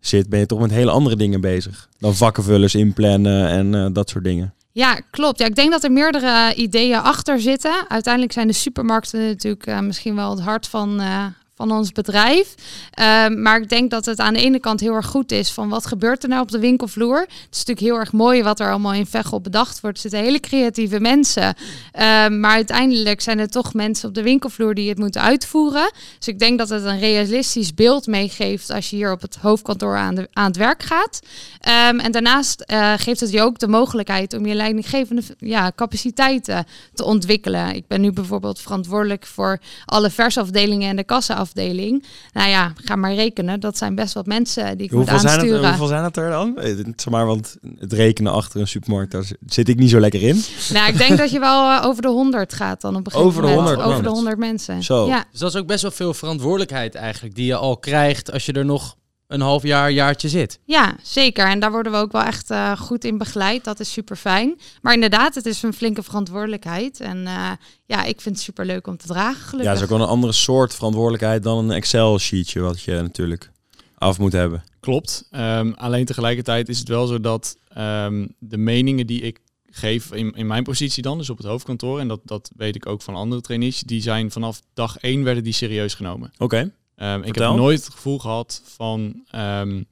zit, 0.00 0.28
ben 0.28 0.38
je 0.38 0.46
toch 0.46 0.60
met 0.60 0.70
hele 0.70 0.90
andere 0.90 1.16
dingen 1.16 1.40
bezig. 1.40 1.88
Dan 1.98 2.14
vakkenvullers 2.14 2.74
inplannen 2.74 3.48
en 3.48 3.92
dat 3.92 4.10
soort 4.10 4.24
dingen. 4.24 4.54
Ja, 4.74 5.00
klopt. 5.10 5.38
Ja, 5.38 5.46
ik 5.46 5.54
denk 5.54 5.70
dat 5.70 5.84
er 5.84 5.92
meerdere 5.92 6.54
ideeën 6.54 7.00
achter 7.00 7.40
zitten. 7.40 7.88
Uiteindelijk 7.88 8.32
zijn 8.32 8.46
de 8.46 8.52
supermarkten 8.52 9.26
natuurlijk 9.26 9.66
eh, 9.66 9.80
misschien 9.80 10.14
wel 10.14 10.30
het 10.30 10.40
hart 10.40 10.68
van, 10.68 11.00
eh, 11.00 11.26
van 11.54 11.70
ons 11.72 11.92
bedrijf. 11.92 12.54
Ehm, 12.90 13.42
maar 13.42 13.60
ik 13.60 13.68
denk 13.68 13.90
dat 13.90 14.04
het 14.04 14.18
aan 14.18 14.34
de 14.34 14.40
ene 14.40 14.58
kant 14.58 14.80
heel 14.80 14.94
erg 14.94 15.06
goed 15.06 15.32
is 15.32 15.50
van 15.50 15.68
wat 15.68 15.86
gebeurt 15.86 16.22
er 16.22 16.28
nou 16.28 16.42
op 16.42 16.50
de 16.50 16.58
winkelvloer. 16.58 17.20
Het 17.20 17.28
is 17.30 17.58
natuurlijk 17.58 17.86
heel 17.86 17.98
erg 17.98 18.12
mooi 18.12 18.42
wat 18.42 18.60
er 18.60 18.70
allemaal 18.70 18.92
in 18.92 19.06
Veghel 19.06 19.40
bedacht 19.40 19.80
wordt. 19.80 19.96
Er 19.96 20.02
zitten 20.02 20.20
hele 20.20 20.40
creatieve 20.40 21.00
mensen. 21.00 21.54
Ehm, 21.92 22.40
maar 22.40 22.50
uiteindelijk 22.50 23.20
zijn 23.20 23.38
er 23.38 23.48
toch 23.48 23.74
mensen 23.74 24.08
op 24.08 24.14
de 24.14 24.22
winkelvloer 24.22 24.74
die 24.74 24.88
het 24.88 24.98
moeten 24.98 25.20
uitvoeren. 25.20 25.90
Dus 26.18 26.28
ik 26.28 26.38
denk 26.38 26.58
dat 26.58 26.68
het 26.68 26.84
een 26.84 26.98
realistisch 26.98 27.74
beeld 27.74 28.06
meegeeft 28.06 28.70
als 28.70 28.90
je 28.90 28.96
hier 28.96 29.12
op 29.12 29.20
het 29.20 29.36
hoofdkantoor 29.36 29.96
aan, 29.96 30.14
de, 30.14 30.28
aan 30.32 30.46
het 30.46 30.56
werk 30.56 30.82
gaat. 30.82 31.20
Ehm, 31.60 31.98
en 31.98 32.12
daarnaast 32.12 32.60
eh, 32.60 32.92
geeft 32.96 33.20
het 33.20 33.30
je 33.30 33.42
ook 33.42 33.58
de 33.58 33.68
mogelijkheid 33.68 34.34
om 34.34 34.46
je 34.46 34.54
leidinggevende 34.54 35.22
ja, 35.38 35.72
capaciteiten 35.76 36.66
te 36.94 37.04
ontwikkelen. 37.04 37.74
Ik 37.74 37.86
ben 37.86 38.00
nu 38.00 38.12
bijvoorbeeld 38.12 38.60
verantwoordelijk 38.60 39.26
voor 39.26 39.58
alle 39.84 40.10
versafdelingen 40.10 40.88
en 40.88 40.96
de 40.96 41.04
kassaafdeling. 41.48 42.04
Nou 42.32 42.48
ja, 42.48 42.72
ga 42.76 42.96
maar 42.96 43.14
rekenen. 43.14 43.60
Dat 43.60 43.78
zijn 43.78 43.94
best 43.94 44.14
wat 44.14 44.26
mensen 44.26 44.76
die 44.76 44.86
ik 44.86 44.92
Hoeveel 44.92 45.12
moet 45.12 45.20
zijn, 45.20 45.32
het, 45.32 45.42
aansturen. 45.42 45.68
hoeveel 45.68 45.86
zijn 45.86 46.04
het 46.04 46.16
er 46.16 46.30
dan? 46.30 46.58
Eh, 46.58 46.76
Zeg 46.96 47.10
maar, 47.10 47.26
want 47.26 47.56
het 47.78 47.92
rekenen 47.92 48.32
achter 48.32 48.60
een 48.60 48.68
supermarkt, 48.68 49.12
daar 49.12 49.24
zit 49.46 49.68
ik 49.68 49.78
niet 49.78 49.90
zo 49.90 50.00
lekker 50.00 50.22
in. 50.22 50.42
Nou, 50.72 50.88
ik 50.88 50.98
denk 50.98 51.18
dat 51.18 51.30
je 51.30 51.38
wel 51.38 51.70
eh, 51.70 51.86
over 51.86 52.02
de 52.02 52.08
100 52.08 52.52
gaat 52.52 52.80
dan 52.80 52.96
op 52.96 53.06
een 53.06 53.12
gegeven 53.12 53.28
Over 53.28 53.42
de 53.42 53.48
moment. 53.48 53.66
100 53.66 53.86
over 53.88 53.96
de 53.96 54.08
mensen. 54.08 54.16
100 54.24 54.38
mensen. 54.38 54.82
Zo. 54.82 55.06
Ja, 55.06 55.24
Dus 55.30 55.40
dat 55.40 55.54
is 55.54 55.60
ook 55.60 55.66
best 55.66 55.82
wel 55.82 55.90
veel 55.90 56.14
verantwoordelijkheid 56.14 56.94
eigenlijk 56.94 57.34
die 57.34 57.46
je 57.46 57.56
al 57.56 57.76
krijgt 57.76 58.32
als 58.32 58.46
je 58.46 58.52
er 58.52 58.64
nog 58.64 58.96
een 59.34 59.40
half 59.40 59.62
jaar, 59.62 59.90
jaartje 59.92 60.28
zit. 60.28 60.58
ja, 60.64 60.96
zeker. 61.02 61.46
En 61.46 61.60
daar 61.60 61.70
worden 61.70 61.92
we 61.92 61.98
ook 61.98 62.12
wel 62.12 62.22
echt 62.22 62.50
eh, 62.50 62.76
goed 62.78 63.04
in 63.04 63.18
begeleid. 63.18 63.64
Dat 63.64 63.80
is 63.80 63.92
super 63.92 64.16
fijn. 64.16 64.58
Maar 64.82 64.94
inderdaad, 64.94 65.34
het 65.34 65.46
is 65.46 65.62
een 65.62 65.72
flinke 65.74 66.02
verantwoordelijkheid. 66.02 67.00
En 67.00 67.26
eh, 67.26 67.50
ja, 67.86 68.04
ik 68.04 68.20
vind 68.20 68.34
het 68.34 68.44
super 68.44 68.66
leuk 68.66 68.86
om 68.86 68.96
te 68.96 69.06
dragen, 69.06 69.40
Ja, 69.40 69.46
gelukkig. 69.48 69.66
dat 69.72 69.76
is 69.76 69.82
ook 69.82 69.96
wel 69.98 70.06
een 70.06 70.12
andere 70.12 70.32
soort 70.32 70.74
verantwoordelijkheid 70.74 71.42
dan 71.42 71.58
een 71.58 71.70
Excel-sheetje 71.76 72.60
wat 72.60 72.82
je 72.82 72.92
natuurlijk 72.92 73.50
af 73.98 74.18
moet 74.18 74.32
hebben. 74.32 74.64
Klopt. 74.80 75.26
Ehm, 75.30 75.72
alleen 75.76 76.04
tegelijkertijd 76.04 76.68
is 76.68 76.78
het 76.78 76.88
wel 76.88 77.06
zo 77.06 77.20
dat 77.20 77.56
ehm, 77.68 78.26
de 78.38 78.56
meningen 78.56 79.06
die 79.06 79.20
ik 79.20 79.38
geef 79.70 80.12
in, 80.12 80.32
in 80.32 80.46
mijn 80.46 80.62
positie 80.62 81.02
dan, 81.02 81.18
dus 81.18 81.30
op 81.30 81.36
het 81.36 81.46
hoofdkantoor, 81.46 82.00
en 82.00 82.08
dat, 82.08 82.20
dat 82.24 82.50
weet 82.56 82.74
ik 82.76 82.86
ook 82.86 83.02
van 83.02 83.14
andere 83.14 83.40
trainees, 83.40 83.80
die 83.80 84.02
zijn 84.02 84.30
vanaf 84.30 84.60
dag 84.74 84.96
één 84.98 85.22
werden 85.22 85.44
die 85.44 85.52
serieus 85.52 85.94
genomen. 85.94 86.32
Oké. 86.38 86.72
Ehm, 86.96 87.22
ik 87.22 87.34
heb 87.34 87.54
nooit 87.54 87.84
het 87.84 87.94
gevoel 87.94 88.18
gehad 88.18 88.62
van 88.64 89.24
ehm, 89.30 89.82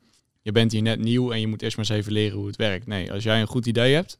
je 0.43 0.53
bent 0.53 0.73
hier 0.73 0.83
net 0.83 0.99
nieuw 0.99 1.33
en 1.33 1.41
je 1.41 1.47
moet 1.47 1.63
eerst 1.63 1.77
maar 1.77 1.87
eens 1.91 1.99
even 1.99 2.13
leren 2.13 2.39
hoe 2.39 2.47
het 2.47 2.57
werkt. 2.57 2.87
Nee, 2.87 3.13
als 3.13 3.23
jij 3.23 3.41
een 3.41 3.47
goed 3.47 3.67
idee 3.67 3.95
hebt, 3.95 4.17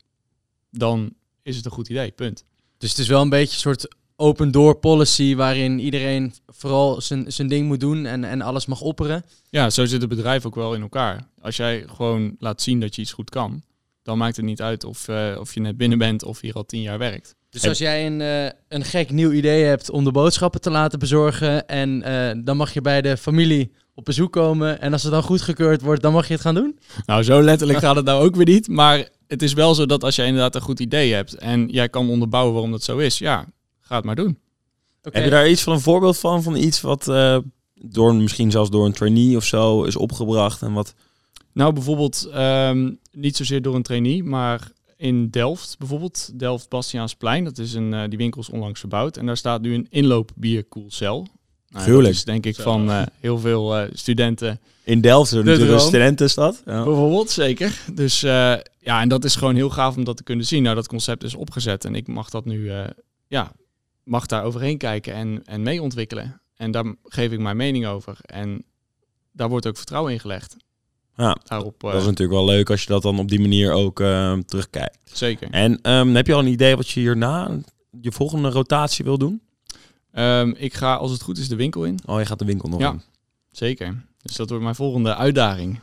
dan 0.71 1.15
is 1.43 1.57
het 1.57 1.65
een 1.65 1.71
goed 1.71 1.89
idee. 1.89 2.11
Punt. 2.11 2.45
Dus 2.79 2.91
het 2.91 2.99
is 2.99 3.09
wel 3.09 3.23
een 3.23 3.29
beetje 3.29 3.55
een 3.55 3.77
soort 3.77 3.89
open 4.17 4.51
door 4.51 4.77
policy 4.77 5.35
waarin 5.35 5.79
iedereen 5.79 6.35
vooral 6.47 7.01
zijn, 7.01 7.33
zijn 7.33 7.49
ding 7.49 7.67
moet 7.67 7.81
doen 7.81 8.07
en, 8.07 8.25
en 8.25 8.43
alles 8.43 8.67
mag 8.67 8.81
opperen. 8.81 9.25
Ja, 9.51 9.71
zo 9.71 9.85
zit 9.85 10.01
het 10.01 10.11
bedrijf 10.11 10.47
ook 10.47 10.55
wel 10.55 10.75
in 10.75 10.83
elkaar. 10.83 11.29
Als 11.41 11.57
jij 11.57 11.85
gewoon 11.87 12.37
laat 12.39 12.63
zien 12.63 12.81
dat 12.81 12.95
je 12.95 13.03
iets 13.03 13.13
goed 13.13 13.31
kan, 13.31 13.63
dan 14.03 14.19
maakt 14.19 14.37
het 14.37 14.45
niet 14.45 14.63
uit 14.63 14.85
of, 14.85 15.09
eh, 15.09 15.37
of 15.41 15.55
je 15.55 15.61
net 15.61 15.77
binnen 15.77 15.99
bent 15.99 16.23
of 16.25 16.41
hier 16.41 16.55
al 16.55 16.67
tien 16.67 16.83
jaar 16.83 16.99
werkt. 16.99 17.35
Dus 17.53 17.69
als 17.69 17.79
jij 17.79 18.07
een, 18.07 18.21
eh, 18.21 18.59
een 18.69 18.85
gek 18.85 19.11
nieuw 19.11 19.31
idee 19.31 19.65
hebt 19.65 19.91
om 19.91 20.05
de 20.05 20.11
boodschappen 20.11 20.61
te 20.61 20.71
laten 20.71 20.99
bezorgen 20.99 21.67
en 21.67 22.03
eh, 22.03 22.43
dan 22.45 22.57
mag 22.57 22.75
je 22.75 22.81
bij 22.81 23.03
de 23.03 23.17
familie 23.17 23.73
op 23.95 24.05
bezoek 24.05 24.33
komen 24.33 24.81
en 24.81 24.93
als 24.93 25.03
het 25.03 25.13
dan 25.13 25.23
goedgekeurd 25.23 25.83
wordt, 25.83 26.03
dan 26.03 26.13
mag 26.13 26.27
je 26.27 26.33
het 26.33 26.43
gaan 26.43 26.55
doen? 26.55 26.79
Nou, 27.07 27.23
zo 27.23 27.43
letterlijk 27.43 27.79
gaat 27.85 27.97
het 27.97 28.05
nou 28.05 28.25
ook 28.25 28.37
weer 28.37 28.47
niet. 28.47 28.69
Maar 28.69 29.09
het 29.27 29.43
is 29.43 29.53
wel 29.53 29.75
zo 29.75 29.87
dat 29.87 30.05
als 30.05 30.17
jij 30.17 30.27
inderdaad 30.27 30.55
een 30.55 30.61
goed 30.61 30.81
idee 30.81 31.13
hebt 31.13 31.35
en 31.35 31.69
jij 31.69 31.89
kan 31.89 32.09
onderbouwen 32.09 32.53
waarom 32.53 32.71
dat 32.71 32.83
zo 32.83 32.99
is, 32.99 33.19
ja, 33.19 33.47
ga 33.81 33.97
het 33.97 34.05
maar 34.05 34.17
doen. 34.17 34.39
Oké. 35.03 35.17
Heb 35.17 35.25
je 35.25 35.31
daar 35.31 35.49
iets 35.49 35.63
van 35.63 35.73
een 35.73 35.81
voorbeeld 35.81 36.19
van? 36.19 36.43
Van 36.43 36.57
iets 36.57 36.81
wat 36.81 37.09
eh, 37.09 37.39
door 37.75 38.15
misschien 38.15 38.51
zelfs 38.51 38.71
door 38.71 38.87
een 38.87 38.93
trainee 38.93 39.37
of 39.37 39.45
zo 39.45 39.85
is 39.85 39.97
opgebracht 39.97 40.63
en 40.63 40.73
wat... 40.73 40.95
Nou, 41.53 41.73
bijvoorbeeld 41.73 42.29
ehm, 42.33 42.91
niet 43.11 43.37
zozeer 43.37 43.63
door 43.63 43.75
een 43.75 43.83
trainee, 43.83 44.25
maar 44.25 44.71
in 45.03 45.31
Delft 45.31 45.79
bijvoorbeeld, 45.79 46.39
Delft 46.39 46.69
Bastiaansplein, 46.69 47.45
dat 47.45 47.59
is 47.59 47.75
een, 47.75 47.95
eh, 47.95 48.09
die 48.09 48.19
winkel 48.19 48.41
is 48.41 48.51
onlangs 48.51 48.81
verbouwd 48.81 49.17
en 49.17 49.27
daar 49.27 49.37
staat 49.37 49.63
nu 49.63 49.75
een 49.75 49.87
inloopbierkoelcel. 49.91 51.17
Nou, 51.17 51.27
dat 51.69 51.83
Gruwelijk. 51.83 52.15
is 52.15 52.25
denk 52.25 52.47
ik 52.47 52.55
Zo. 52.55 52.63
van 52.63 52.91
eh, 52.91 53.03
heel 53.21 53.39
veel 53.39 53.77
eh, 53.77 53.89
studenten 53.93 54.61
In 54.85 55.01
Delft 55.01 55.33
is 55.33 55.39
er 55.39 55.45
natuurlijk 55.45 55.73
een 55.73 55.81
studentenstad. 55.81 56.63
Ja. 56.67 56.85
Bijvoorbeeld, 56.85 57.31
zeker. 57.31 57.81
Dus 57.93 58.23
eh, 58.23 58.55
ja, 58.79 59.01
en 59.01 59.09
dat 59.09 59.25
is 59.25 59.35
gewoon 59.35 59.55
heel 59.55 59.71
gaaf 59.71 59.97
om 59.97 60.05
dat 60.05 60.17
te 60.17 60.23
kunnen 60.23 60.47
zien. 60.47 60.63
Nou, 60.63 60.75
dat 60.75 60.89
concept 60.89 61.25
is 61.25 61.35
opgezet 61.35 61.85
en 61.85 61.95
ik 61.95 62.07
mag 62.09 62.31
dat 62.31 62.45
nu, 62.45 62.71
eh, 62.71 62.85
ja, 63.27 63.53
mag 64.05 64.27
daar 64.27 64.45
overheen 64.45 64.79
kijken 64.79 65.15
en, 65.15 65.43
en 65.45 65.63
mee 65.63 65.83
ontwikkelen. 65.83 66.41
En 66.57 66.71
daar 66.71 66.95
geef 67.05 67.33
ik 67.33 67.39
mijn 67.39 67.57
mening 67.57 67.87
over. 67.87 68.17
En 68.21 68.65
daar 69.33 69.49
wordt 69.49 69.67
ook 69.67 69.77
vertrouwen 69.77 70.13
in 70.13 70.21
gelegd. 70.21 70.57
Ja, 71.17 71.37
Daarop, 71.45 71.85
eh, 71.85 71.91
dat 71.91 72.01
is 72.01 72.07
natuurlijk 72.07 72.39
wel 72.39 72.47
leuk 72.47 72.71
als 72.71 72.83
je 72.83 72.89
dat 72.89 73.03
dan 73.03 73.19
op 73.19 73.29
die 73.29 73.41
manier 73.41 73.73
ook 73.73 74.01
eh, 74.01 74.33
terugkijkt. 74.39 74.99
zeker. 75.13 75.49
En 75.51 75.79
ehm, 75.83 76.15
heb 76.15 76.27
je 76.27 76.33
al 76.35 76.41
een 76.41 76.47
idee 76.47 76.77
wat 76.77 76.89
je 76.89 77.01
hierna, 77.01 77.51
je 78.01 78.13
volgende 78.13 78.49
rotatie 78.51 79.05
wil 79.05 79.19
doen? 79.19 79.43
Ehm, 80.13 80.53
ik 80.57 80.75
ga, 80.75 80.95
als 80.95 81.11
het 81.11 81.23
goed 81.23 81.39
is, 81.39 81.49
de 81.49 81.57
winkel 81.57 81.85
in. 81.85 81.99
Oh, 82.07 82.19
je 82.19 82.27
gaat 82.27 82.39
de 82.39 82.45
winkel 82.45 82.69
nog 82.69 82.81
Ja. 82.81 82.91
in. 82.91 83.03
Zeker. 83.51 84.05
Dus 84.23 84.37
dat 84.37 84.49
wordt 84.49 84.65
mijn 84.65 84.75
volgende 84.77 85.15
uitdaging. 85.17 85.81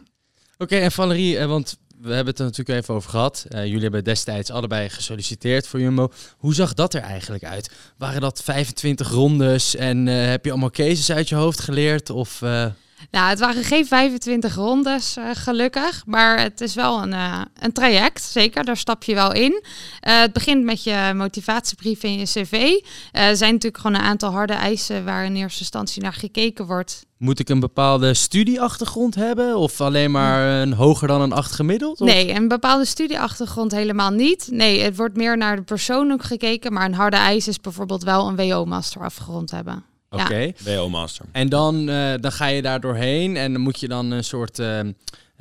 Oké, 0.57 0.75
en 0.75 0.91
Valerie, 0.91 1.37
eh, 1.37 1.45
want 1.47 1.77
we 2.01 2.07
hebben 2.07 2.27
het 2.27 2.39
er 2.39 2.45
natuurlijk 2.45 2.79
even 2.79 2.93
over 2.93 3.09
gehad. 3.09 3.45
Eh, 3.49 3.65
jullie 3.65 3.81
hebben 3.81 4.03
destijds 4.03 4.49
allebei 4.51 4.89
gesolliciteerd 4.89 5.67
voor 5.67 5.79
Jumbo. 5.79 6.11
Hoe 6.37 6.53
zag 6.53 6.73
dat 6.73 6.93
er 6.93 7.01
eigenlijk 7.01 7.43
uit? 7.43 7.71
Waren 7.97 8.21
dat 8.21 8.43
25 8.43 9.09
rondes 9.11 9.75
en 9.75 10.07
eh, 10.07 10.25
heb 10.25 10.45
je 10.45 10.51
allemaal 10.51 10.69
cases 10.71 11.11
uit 11.11 11.29
je 11.29 11.35
hoofd 11.35 11.59
geleerd? 11.59 12.09
Of, 12.09 12.41
eh, 12.41 12.65
Nou, 13.11 13.29
het 13.29 13.39
waren 13.39 13.63
geen 13.63 13.85
25 13.85 14.55
rondes, 14.55 15.17
uh, 15.17 15.25
gelukkig. 15.33 16.03
Maar 16.05 16.39
het 16.39 16.61
is 16.61 16.75
wel 16.75 17.01
een, 17.01 17.11
uh, 17.11 17.41
een 17.59 17.71
traject, 17.71 18.23
zeker. 18.23 18.63
Daar 18.63 18.77
stap 18.77 19.03
je 19.03 19.13
wel 19.13 19.33
in. 19.33 19.51
Uh, 19.51 20.19
het 20.19 20.33
begint 20.33 20.63
met 20.63 20.83
je 20.83 21.11
motivatiebrief 21.15 22.03
en 22.03 22.17
je 22.17 22.23
cv. 22.23 22.79
er 23.11 23.35
zijn 23.35 23.53
natuurlijk 23.53 23.83
gewoon 23.83 23.95
een 23.95 24.07
aantal 24.07 24.31
harde 24.31 24.53
eisen 24.53 25.05
waar 25.05 25.25
in 25.25 25.35
eerste 25.35 25.59
instantie 25.59 26.01
naar 26.01 26.13
gekeken 26.13 26.65
wordt. 26.65 27.07
Moet 27.17 27.39
ik 27.39 27.49
een 27.49 27.59
bepaalde 27.59 28.13
studieachtergrond 28.13 29.15
hebben? 29.15 29.57
Of 29.57 29.81
alleen 29.81 30.11
maar 30.11 30.61
een 30.61 30.73
hoger 30.73 31.07
dan 31.07 31.21
een 31.21 31.33
acht 31.33 31.51
gemiddeld? 31.51 32.01
Of? 32.01 32.07
Nee, 32.07 32.33
een 32.33 32.47
bepaalde 32.47 32.85
studieachtergrond 32.85 33.71
helemaal 33.71 34.11
niet. 34.11 34.47
Nee, 34.51 34.81
het 34.81 34.95
wordt 34.95 35.15
meer 35.15 35.37
naar 35.37 35.55
de 35.55 35.61
persoon 35.61 36.11
ook 36.11 36.23
gekeken. 36.23 36.73
Maar 36.73 36.85
een 36.85 36.93
harde 36.93 37.17
eis 37.17 37.47
is 37.47 37.59
bijvoorbeeld 37.59 38.03
wel 38.03 38.27
een 38.27 38.35
WO-master 38.35 39.01
afgerond 39.01 39.51
hebben. 39.51 39.83
Oké. 40.09 40.53
Okay. 40.63 40.89
Master. 40.89 41.25
En 41.31 41.49
dan, 41.49 41.89
uh, 41.89 42.13
dan 42.19 42.31
ga 42.31 42.45
je 42.45 42.61
daar 42.61 42.79
doorheen 42.79 43.37
en 43.37 43.53
dan 43.53 43.61
moet 43.61 43.79
je 43.79 43.87
dan 43.87 44.11
een 44.11 44.23
soort 44.23 44.59
uh, 44.59 44.79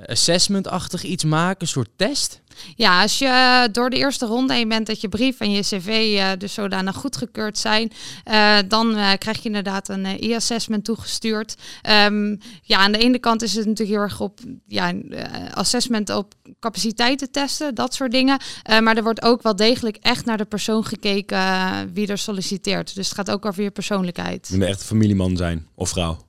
assessment-achtig 0.07 1.03
iets 1.03 1.25
maken, 1.25 1.63
een 1.63 1.69
soort 1.69 1.91
test? 1.97 2.41
Ja, 2.77 3.03
als 3.03 3.19
je 3.19 3.69
door 3.73 3.91
de 3.91 3.97
eerste 3.97 4.27
ronde 4.27 4.55
heen 4.55 4.69
bent 4.69 4.87
dat 4.87 5.01
je 5.01 5.09
brief 5.09 5.41
en 5.41 5.51
je 5.51 5.61
cv 5.61 6.17
uh, 6.17 6.31
dus 6.39 6.55
zodanig 6.55 6.97
goedgekeurd 6.97 7.59
zijn, 7.59 7.93
uh, 8.31 8.57
dan 8.69 8.99
uh, 8.99 9.13
krijg 9.19 9.37
je 9.37 9.45
inderdaad 9.45 9.89
een 9.89 10.05
e-assessment 10.05 10.85
toegestuurd. 10.85 11.57
Um, 12.07 12.39
ja, 12.63 12.79
aan 12.79 12.93
de 12.93 12.99
ene 12.99 13.19
kant 13.19 13.43
is 13.43 13.55
het 13.55 13.67
natuurlijk 13.67 13.97
heel 13.97 14.07
erg 14.07 14.21
op 14.21 14.41
ja, 14.67 14.95
assessment 15.55 16.11
op 16.11 16.35
capaciteiten 16.61 17.31
testen, 17.31 17.75
dat 17.75 17.95
soort 17.95 18.11
dingen. 18.11 18.41
maar 18.83 18.97
er 18.97 19.03
wordt 19.03 19.23
ook 19.23 19.43
wel 19.43 19.57
degelijk 19.57 19.97
echt 20.01 20.25
naar 20.25 20.37
de 20.37 20.45
persoon 20.45 20.85
gekeken 20.85 21.39
wie 21.93 22.07
er 22.07 22.19
solliciteert. 22.19 22.95
Dus 22.95 23.07
het 23.09 23.17
gaat 23.17 23.31
ook 23.31 23.47
over 23.47 23.63
je 23.63 23.71
persoonlijkheid. 23.71 24.49
Je 24.51 24.57
moet 24.57 24.67
echt 24.67 24.85
familieman 24.85 25.37
zijn 25.37 25.67
of 25.75 25.89
vrouw. 25.89 26.28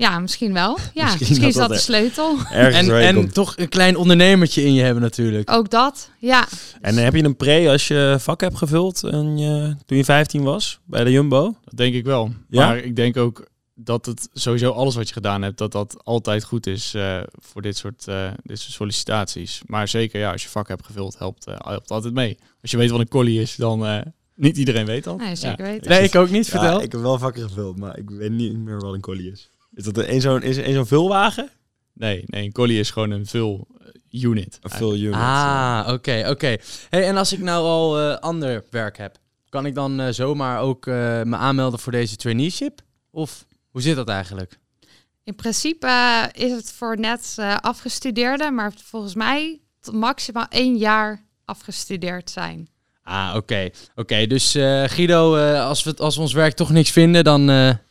Ja, 0.00 0.18
misschien 0.18 0.52
wel. 0.52 0.78
Ja, 0.94 1.02
misschien, 1.02 1.26
misschien 1.28 1.48
is 1.48 1.54
dat, 1.54 1.68
de 1.68 1.78
sleutel. 1.78 2.38
En, 2.50 3.00
en 3.00 3.32
toch 3.32 3.56
een 3.56 3.68
klein 3.68 3.96
ondernemertje 3.96 4.64
in 4.64 4.74
je 4.74 4.82
hebben 4.82 5.02
natuurlijk. 5.02 5.50
Ook 5.50 5.70
dat, 5.70 6.10
ja. 6.18 6.48
En 6.80 6.96
heb 6.96 7.14
je 7.14 7.24
een 7.24 7.36
pre 7.36 7.70
als 7.70 7.88
je 7.88 8.16
vak 8.18 8.40
hebt 8.40 8.56
gevuld 8.56 9.04
en 9.04 9.38
je, 9.38 9.76
toen 9.86 9.96
je 9.96 10.04
15 10.04 10.42
was 10.42 10.80
bij 10.84 11.04
de 11.04 11.10
Jumbo? 11.10 11.56
Dat 11.64 11.76
denk 11.76 11.94
ik 11.94 12.04
wel. 12.04 12.32
Ja? 12.48 12.66
Maar 12.66 12.78
ik 12.78 12.96
denk 12.96 13.16
ook 13.16 13.48
dat 13.74 14.06
het 14.06 14.28
sowieso 14.32 14.70
alles 14.70 14.94
wat 14.94 15.08
je 15.08 15.14
gedaan 15.14 15.42
hebt, 15.42 15.58
dat 15.58 15.72
dat 15.72 16.04
altijd 16.04 16.44
goed 16.44 16.66
is 16.66 16.94
uh, 16.94 17.20
voor 17.32 17.62
dit 17.62 17.76
soort, 17.76 18.06
uh, 18.08 18.30
dit 18.42 18.58
soort 18.58 18.72
sollicitaties. 18.72 19.62
Maar 19.66 19.88
zeker 19.88 20.20
ja, 20.20 20.32
als 20.32 20.42
je 20.42 20.48
vak 20.48 20.68
hebt 20.68 20.86
gevuld, 20.86 21.18
helpt, 21.18 21.48
uh, 21.48 21.54
helpt 21.58 21.90
altijd 21.90 22.14
mee. 22.14 22.38
Als 22.62 22.70
je 22.70 22.76
weet 22.76 22.90
wat 22.90 23.00
een 23.00 23.08
collie 23.08 23.40
is, 23.40 23.56
dan 23.56 24.04
niet 24.34 24.56
iedereen 24.56 24.86
weet 24.86 25.04
dat. 25.04 25.18
Nee, 25.18 25.36
zeker 25.36 25.64
ja. 25.64 25.70
weten. 25.70 25.90
Nee, 25.90 26.02
ik 26.02 26.14
ook 26.14 26.30
niet. 26.30 26.48
Vertel. 26.48 26.78
Ja, 26.78 26.84
ik 26.84 26.92
heb 26.92 27.00
wel 27.00 27.18
vakken 27.18 27.42
gevuld, 27.42 27.78
maar 27.78 27.98
ik 27.98 28.10
weet 28.10 28.30
niet 28.30 28.58
meer 28.58 28.80
wat 28.80 28.94
een 28.94 29.00
collie 29.00 29.30
is. 29.30 29.50
Is 29.74 29.84
dat 29.84 29.96
een 29.96 30.20
zo'n 30.20 30.42
is 30.42 30.56
een 30.56 30.72
zo'n 30.72 30.86
vulwagen? 30.86 31.50
Nee, 31.92 32.24
nee, 32.26 32.44
een 32.44 32.52
collie 32.52 32.78
is 32.78 32.90
gewoon 32.90 33.10
een 33.10 33.26
vul 33.26 33.68
unit. 34.10 34.58
Een 34.60 34.70
vul 34.70 34.96
unit. 34.96 35.14
Ah, 35.14 35.88
oké, 35.88 36.24
oké. 36.28 36.56
Hey, 36.88 37.06
en 37.06 37.16
als 37.16 37.32
ik 37.32 37.38
nou 37.38 37.64
al 37.64 38.00
uh, 38.00 38.16
ander 38.16 38.64
werk 38.70 38.98
heb, 38.98 39.16
kan 39.48 39.66
ik 39.66 39.74
dan 39.74 40.00
uh, 40.00 40.08
zomaar 40.10 40.60
ook 40.60 40.86
uh, 40.86 40.94
me 41.22 41.36
aanmelden 41.36 41.78
voor 41.78 41.92
deze 41.92 42.16
traineeship? 42.16 42.80
Of 43.10 43.46
hoe 43.70 43.82
zit 43.82 43.96
dat 43.96 44.08
eigenlijk? 44.08 44.58
In 45.24 45.34
principe 45.34 46.28
is 46.32 46.50
het 46.50 46.72
voor 46.72 46.98
net 46.98 47.36
afgestudeerden, 47.60 48.54
maar 48.54 48.72
volgens 48.84 49.14
mij 49.14 49.60
tot 49.80 49.94
maximaal 49.94 50.46
één 50.48 50.76
jaar 50.76 51.24
afgestudeerd 51.44 52.30
zijn. 52.30 52.68
Ah, 53.02 53.28
oké. 53.28 53.36
Okay. 53.36 53.72
Oké, 53.94 54.26
dus 54.26 54.52
Guido, 54.86 55.36
als, 55.56 55.82
we, 55.82 55.96
als 55.96 56.16
we 56.16 56.20
ons 56.20 56.32
werk 56.32 56.54
toch 56.54 56.70
niks 56.70 56.90
vinden, 56.90 57.24
dan, 57.24 57.46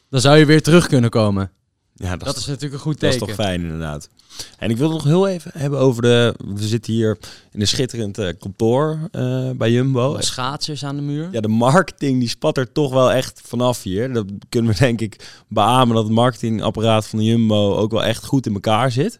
dan 0.09 0.21
zou 0.21 0.38
je 0.38 0.45
weer 0.45 0.62
terug 0.62 0.88
kunnen 0.88 1.09
komen. 1.09 1.51
Ja, 2.00 2.15
dat, 2.18 2.38
is, 2.38 2.46
natuurlijk 2.46 2.74
een 2.74 2.79
goed 2.79 3.00
teken. 3.00 3.20
Dat 3.20 3.29
is 3.29 3.36
toch 3.36 3.46
fijn, 3.46 3.62
inderdaad. 3.62 4.10
En 4.58 4.70
ik 4.70 4.77
wil 4.77 4.89
nog 4.89 5.03
heel 5.03 5.27
even 5.27 5.51
hebben 5.53 5.79
over 5.79 6.01
de... 6.01 6.36
We 6.56 6.68
zitten 6.68 6.94
hier 6.94 7.18
in 7.51 7.62
een 7.62 7.68
schitterend 7.68 8.20
uh, 8.20 8.29
kantoor 8.39 9.10
uh, 9.12 9.50
bij 9.50 9.72
Jumbo. 9.72 10.15
De 10.15 10.24
schaatsers 10.24 10.86
aan 10.86 10.96
de 10.96 11.01
muur. 11.01 11.29
Ja, 11.32 11.41
de 11.41 11.48
marketing 11.48 12.20
die 12.20 12.29
spat 12.29 12.58
er 12.58 12.72
toch 12.72 12.91
wel 12.91 13.12
echt 13.12 13.41
vanaf 13.46 13.84
hier. 13.84 14.13
Dat 14.13 14.25
kunnen 14.50 14.72
we 14.72 14.77
denk 14.86 15.01
ik 15.01 15.44
beamen 15.48 15.96
dat 15.96 16.03
het 16.03 16.13
marketingapparaat 16.13 17.08
van 17.08 17.20
de 17.20 17.25
Jumbo 17.25 17.75
ook 17.75 17.91
wel 17.91 18.03
echt 18.03 18.25
goed 18.25 18.46
in 18.46 18.53
elkaar 18.53 18.91
zit. 18.91 19.20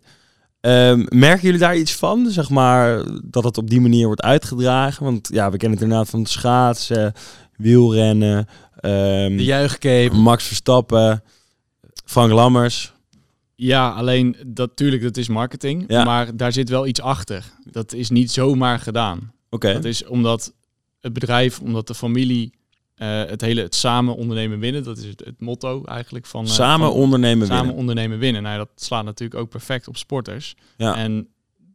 Um, 0.62 1.06
merken 1.10 1.42
jullie 1.42 1.60
daar 1.60 1.78
iets 1.78 1.96
van? 1.96 2.32
Zeg 2.32 2.50
maar 2.50 3.04
dat 3.24 3.44
het 3.44 3.58
op 3.58 3.70
die 3.70 3.82
manier 3.82 4.06
wordt 4.06 4.22
uitgedragen? 4.22 5.04
Want 5.04 5.30
ja, 5.32 5.52
we 5.52 5.58
kennen 5.58 5.78
het 5.78 5.88
inderdaad 5.88 6.10
van 6.10 6.20
het 6.20 6.30
schaatsen, 6.30 7.14
wielrennen. 7.58 8.38
Um, 8.82 9.38
de 9.38 9.44
juichcape. 9.44 10.16
Max 10.16 10.44
Verstappen. 10.44 11.24
Frank 12.10 12.32
Lammers. 12.32 12.94
Ja, 13.56 13.89
alleen 13.89 14.36
dat 14.48 14.70
natuurlijk, 14.70 15.01
dat 15.01 15.18
is 15.18 15.28
marketing. 15.28 15.84
Ja. 15.88 16.04
Maar 16.04 16.36
daar 16.36 16.54
zit 16.54 16.70
wel 16.70 16.88
iets 16.88 17.01
achter. 17.01 17.46
Dat 17.72 17.94
is 17.94 18.10
niet 18.10 18.32
zomaar 18.32 18.80
gedaan. 18.80 19.18
Oké. 19.18 19.34
Okay. 19.50 19.74
Dat 19.74 19.86
is 19.86 20.06
omdat 20.06 20.54
het 21.00 21.13
bedrijf, 21.13 21.60
omdat 21.60 21.88
de 21.88 21.96
familie 21.96 22.54
uh, 22.98 23.24
het 23.25 23.42
hele 23.42 23.62
het 23.62 23.75
samen 23.75 24.16
ondernemen 24.16 24.60
winnen. 24.60 24.84
Dat 24.84 24.98
is 24.98 25.06
het, 25.06 25.25
het 25.25 25.42
motto 25.42 25.84
eigenlijk 25.84 26.25
van. 26.25 26.46
Uh, 26.46 26.51
samen 26.51 26.88
van, 26.88 26.98
ondernemen 26.98 27.48
samen 27.48 27.62
winnen. 27.62 27.80
ondernemen 27.80 28.20
winnen. 28.20 28.44
Nou, 28.44 28.58
dat 28.58 28.70
slaat 28.75 29.04
natuurlijk 29.04 29.39
ook 29.39 29.50
perfect 29.50 29.88
op 29.88 29.98
sporters. 29.98 30.56
Ja. 30.78 30.96
En 30.96 31.28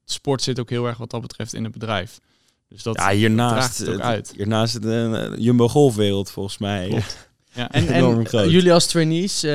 sport 0.05 0.43
zit 0.43 0.61
ook 0.61 0.71
heel 0.71 0.87
erg 0.87 0.99
wat 0.99 1.11
dat 1.11 1.21
betreft 1.21 1.55
in 1.55 1.65
het 1.65 1.73
bedrijf. 1.73 2.21
Dus 2.69 2.83
dat 2.83 2.97
ja, 2.97 3.11
hiernaast, 3.11 3.79
het 3.79 4.01
uit. 4.01 4.33
Hiernaast 4.37 4.83
de 4.83 5.29
uh, 5.33 5.45
Jumbo 5.45 5.69
Golfwereld 5.69 6.31
volgens 6.31 6.59
mij. 6.59 6.89
Klopt. 6.89 7.33
Ja. 7.55 7.71
En, 7.71 7.89
en 7.89 8.49
jullie 8.51 8.73
als 8.73 8.87
trainees, 8.87 9.45
uh, 9.45 9.53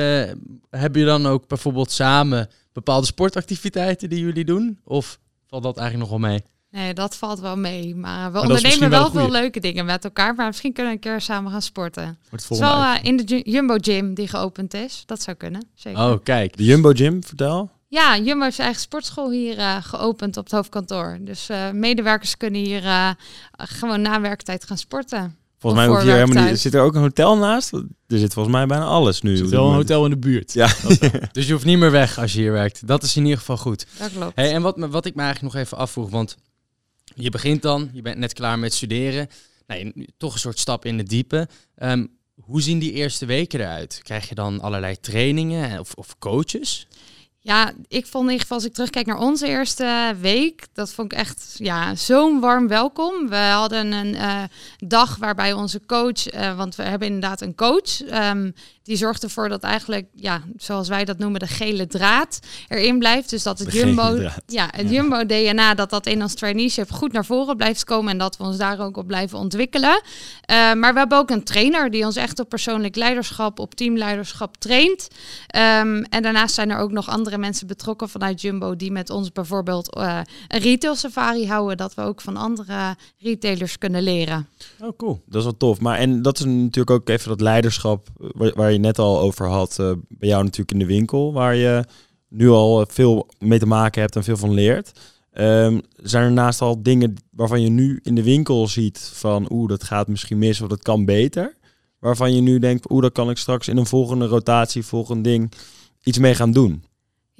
hebben 0.70 1.00
jullie 1.00 1.04
dan 1.04 1.26
ook 1.26 1.48
bijvoorbeeld 1.48 1.90
samen 1.90 2.48
bepaalde 2.72 3.06
sportactiviteiten 3.06 4.08
die 4.08 4.20
jullie 4.20 4.44
doen? 4.44 4.78
Of 4.84 5.18
valt 5.46 5.62
dat 5.62 5.78
eigenlijk 5.78 6.10
nog 6.10 6.20
wel 6.20 6.30
mee? 6.30 6.42
Nee, 6.70 6.94
dat 6.94 7.16
valt 7.16 7.40
wel 7.40 7.56
mee. 7.56 7.94
Maar 7.96 8.26
we 8.26 8.32
maar 8.32 8.42
ondernemen 8.42 8.90
wel, 8.90 9.12
wel 9.12 9.22
veel 9.22 9.30
leuke 9.30 9.60
dingen 9.60 9.84
met 9.84 10.04
elkaar. 10.04 10.34
Maar 10.34 10.46
misschien 10.46 10.72
kunnen 10.72 10.92
we 10.92 10.98
een 10.98 11.04
keer 11.04 11.20
samen 11.20 11.50
gaan 11.50 11.62
sporten. 11.62 12.18
Het 12.30 12.50
is 12.50 12.58
wel 12.58 12.76
uh, 12.76 12.94
in 13.02 13.16
de 13.16 13.40
Jumbo 13.44 13.76
Gym 13.80 14.14
die 14.14 14.28
geopend 14.28 14.74
is. 14.74 15.02
Dat 15.06 15.22
zou 15.22 15.36
kunnen. 15.36 15.68
Zeker. 15.74 16.00
Oh, 16.00 16.18
kijk. 16.22 16.56
De 16.56 16.64
Jumbo 16.64 16.92
Gym, 16.92 17.24
vertel. 17.24 17.70
Ja, 17.88 18.18
Jumbo 18.18 18.42
heeft 18.42 18.54
zijn 18.54 18.66
eigen 18.66 18.84
sportschool 18.84 19.30
hier 19.30 19.58
uh, 19.58 19.76
geopend 19.82 20.36
op 20.36 20.44
het 20.44 20.52
hoofdkantoor. 20.52 21.18
Dus 21.20 21.50
uh, 21.50 21.70
medewerkers 21.70 22.36
kunnen 22.36 22.60
hier 22.60 23.16
gewoon 23.56 24.02
na 24.02 24.20
werktijd 24.20 24.64
gaan 24.64 24.78
sporten. 24.78 25.36
Volgens 25.60 25.82
mij 25.82 25.94
hoef 25.94 26.04
je 26.04 26.10
helemaal 26.10 26.44
niet. 26.44 26.60
Zit 26.60 26.74
er 26.74 26.80
ook 26.80 26.94
een 26.94 27.00
hotel 27.00 27.36
naast? 27.36 27.72
Er 27.72 28.18
zit 28.18 28.32
volgens 28.32 28.54
mij 28.54 28.66
bijna 28.66 28.84
alles 28.84 29.22
nu. 29.22 29.30
Er 29.30 29.36
zit 29.36 29.50
wel 29.50 29.68
een 29.68 29.74
hotel 29.74 30.04
in 30.04 30.10
de 30.10 30.18
buurt. 30.18 30.52
Ja. 30.52 30.68
dus 31.32 31.46
je 31.46 31.52
hoeft 31.52 31.64
niet 31.64 31.78
meer 31.78 31.90
weg 31.90 32.18
als 32.18 32.32
je 32.32 32.40
hier 32.40 32.52
werkt. 32.52 32.86
Dat 32.86 33.02
is 33.02 33.16
in 33.16 33.22
ieder 33.22 33.38
geval 33.38 33.56
goed. 33.56 33.86
Dat 33.98 34.12
klopt. 34.12 34.32
Hey, 34.36 34.52
en 34.52 34.62
wat, 34.62 34.78
wat 34.78 35.06
ik 35.06 35.14
me 35.14 35.22
eigenlijk 35.22 35.54
nog 35.54 35.62
even 35.62 35.76
afvroeg, 35.76 36.10
want 36.10 36.36
je 37.14 37.30
begint 37.30 37.62
dan, 37.62 37.90
je 37.92 38.02
bent 38.02 38.18
net 38.18 38.32
klaar 38.32 38.58
met 38.58 38.74
studeren. 38.74 39.28
Nou, 39.66 40.06
toch 40.16 40.32
een 40.32 40.38
soort 40.38 40.58
stap 40.58 40.84
in 40.84 40.96
de 40.96 41.02
diepe. 41.02 41.48
Um, 41.78 42.18
hoe 42.34 42.62
zien 42.62 42.78
die 42.78 42.92
eerste 42.92 43.26
weken 43.26 43.60
eruit? 43.60 44.00
Krijg 44.02 44.28
je 44.28 44.34
dan 44.34 44.60
allerlei 44.60 45.00
trainingen 45.00 45.80
of, 45.80 45.94
of 45.94 46.18
coaches? 46.18 46.86
Ja, 47.42 47.72
ik 47.88 48.06
vond 48.06 48.24
in 48.24 48.30
ieder 48.30 48.40
geval 48.40 48.56
als 48.56 48.66
ik 48.66 48.74
terugkijk 48.74 49.06
naar 49.06 49.18
onze 49.18 49.46
eerste 49.46 50.14
week, 50.20 50.66
dat 50.72 50.92
vond 50.92 51.12
ik 51.12 51.18
echt 51.18 51.54
ja, 51.56 51.94
zo'n 51.94 52.40
warm 52.40 52.68
welkom. 52.68 53.28
We 53.28 53.36
hadden 53.36 53.92
een 53.92 54.14
uh, 54.14 54.42
dag 54.78 55.16
waarbij 55.16 55.52
onze 55.52 55.80
coach, 55.86 56.34
uh, 56.34 56.56
want 56.56 56.74
we 56.76 56.82
hebben 56.82 57.08
inderdaad 57.08 57.40
een 57.40 57.54
coach, 57.54 58.00
um, 58.12 58.54
die 58.90 58.98
zorgt 58.98 59.22
ervoor 59.22 59.48
dat 59.48 59.62
eigenlijk, 59.62 60.06
ja, 60.14 60.42
zoals 60.56 60.88
wij 60.88 61.04
dat 61.04 61.18
noemen, 61.18 61.40
de 61.40 61.46
gele 61.46 61.86
draad 61.86 62.38
erin 62.68 62.98
blijft. 62.98 63.30
Dus 63.30 63.42
dat 63.42 63.58
het 63.58 63.72
Jumbo, 63.72 64.30
ja, 64.46 64.68
het. 64.70 64.90
Jumbo 64.90 65.26
DNA, 65.26 65.74
dat 65.74 65.90
dat 65.90 66.06
in 66.06 66.22
ons 66.22 66.34
traineeship 66.34 66.90
goed 66.90 67.12
naar 67.12 67.24
voren 67.24 67.56
blijft 67.56 67.84
komen 67.84 68.12
en 68.12 68.18
dat 68.18 68.36
we 68.36 68.44
ons 68.44 68.56
daar 68.56 68.80
ook 68.80 68.96
op 68.96 69.06
blijven 69.06 69.38
ontwikkelen. 69.38 70.02
Uh, 70.50 70.72
maar 70.72 70.92
we 70.92 70.98
hebben 70.98 71.18
ook 71.18 71.30
een 71.30 71.44
trainer 71.44 71.90
die 71.90 72.04
ons 72.04 72.16
echt 72.16 72.40
op 72.40 72.48
persoonlijk 72.48 72.96
leiderschap, 72.96 73.58
op 73.58 73.74
teamleiderschap 73.74 74.56
traint. 74.56 75.08
Um, 75.56 76.04
en 76.04 76.22
daarnaast 76.22 76.54
zijn 76.54 76.70
er 76.70 76.78
ook 76.78 76.92
nog 76.92 77.08
andere 77.08 77.29
mensen 77.38 77.66
betrokken 77.66 78.08
vanuit 78.08 78.40
Jumbo 78.40 78.76
die 78.76 78.92
met 78.92 79.10
ons 79.10 79.32
bijvoorbeeld 79.32 79.96
uh, 79.96 80.20
een 80.48 80.60
retail 80.60 80.94
safari 80.94 81.46
houden, 81.46 81.76
dat 81.76 81.94
we 81.94 82.02
ook 82.02 82.20
van 82.20 82.36
andere 82.36 82.96
retailers 83.18 83.78
kunnen 83.78 84.02
leren. 84.02 84.48
Oh, 84.80 84.96
cool. 84.96 85.22
Dat 85.26 85.36
is 85.36 85.44
wel 85.44 85.56
tof. 85.56 85.80
Maar 85.80 85.98
en 85.98 86.22
dat 86.22 86.38
is 86.38 86.44
natuurlijk 86.44 86.90
ook 86.90 87.08
even 87.08 87.28
dat 87.28 87.40
leiderschap 87.40 88.08
waar, 88.16 88.52
waar 88.54 88.72
je 88.72 88.78
net 88.78 88.98
al 88.98 89.20
over 89.20 89.48
had, 89.48 89.76
uh, 89.80 89.92
bij 90.08 90.28
jou 90.28 90.42
natuurlijk 90.42 90.72
in 90.72 90.78
de 90.78 90.86
winkel, 90.86 91.32
waar 91.32 91.54
je 91.54 91.84
nu 92.28 92.48
al 92.48 92.86
veel 92.88 93.26
mee 93.38 93.58
te 93.58 93.66
maken 93.66 94.00
hebt 94.00 94.16
en 94.16 94.24
veel 94.24 94.36
van 94.36 94.54
leert. 94.54 94.92
Um, 95.32 95.80
zijn 95.96 96.24
er 96.24 96.32
naast 96.32 96.60
al 96.60 96.82
dingen 96.82 97.14
waarvan 97.30 97.62
je 97.62 97.68
nu 97.68 98.00
in 98.02 98.14
de 98.14 98.22
winkel 98.22 98.68
ziet 98.68 99.10
van 99.14 99.46
oeh, 99.50 99.68
dat 99.68 99.84
gaat 99.84 100.08
misschien 100.08 100.38
mis 100.38 100.60
of 100.60 100.68
dat 100.68 100.82
kan 100.82 101.04
beter? 101.04 101.56
Waarvan 101.98 102.34
je 102.34 102.40
nu 102.40 102.58
denkt, 102.58 102.90
oeh, 102.90 103.02
dat 103.02 103.12
kan 103.12 103.30
ik 103.30 103.36
straks 103.36 103.68
in 103.68 103.76
een 103.76 103.86
volgende 103.86 104.26
rotatie, 104.26 104.84
volgend 104.84 105.24
ding 105.24 105.52
iets 106.02 106.18
mee 106.18 106.34
gaan 106.34 106.52
doen? 106.52 106.84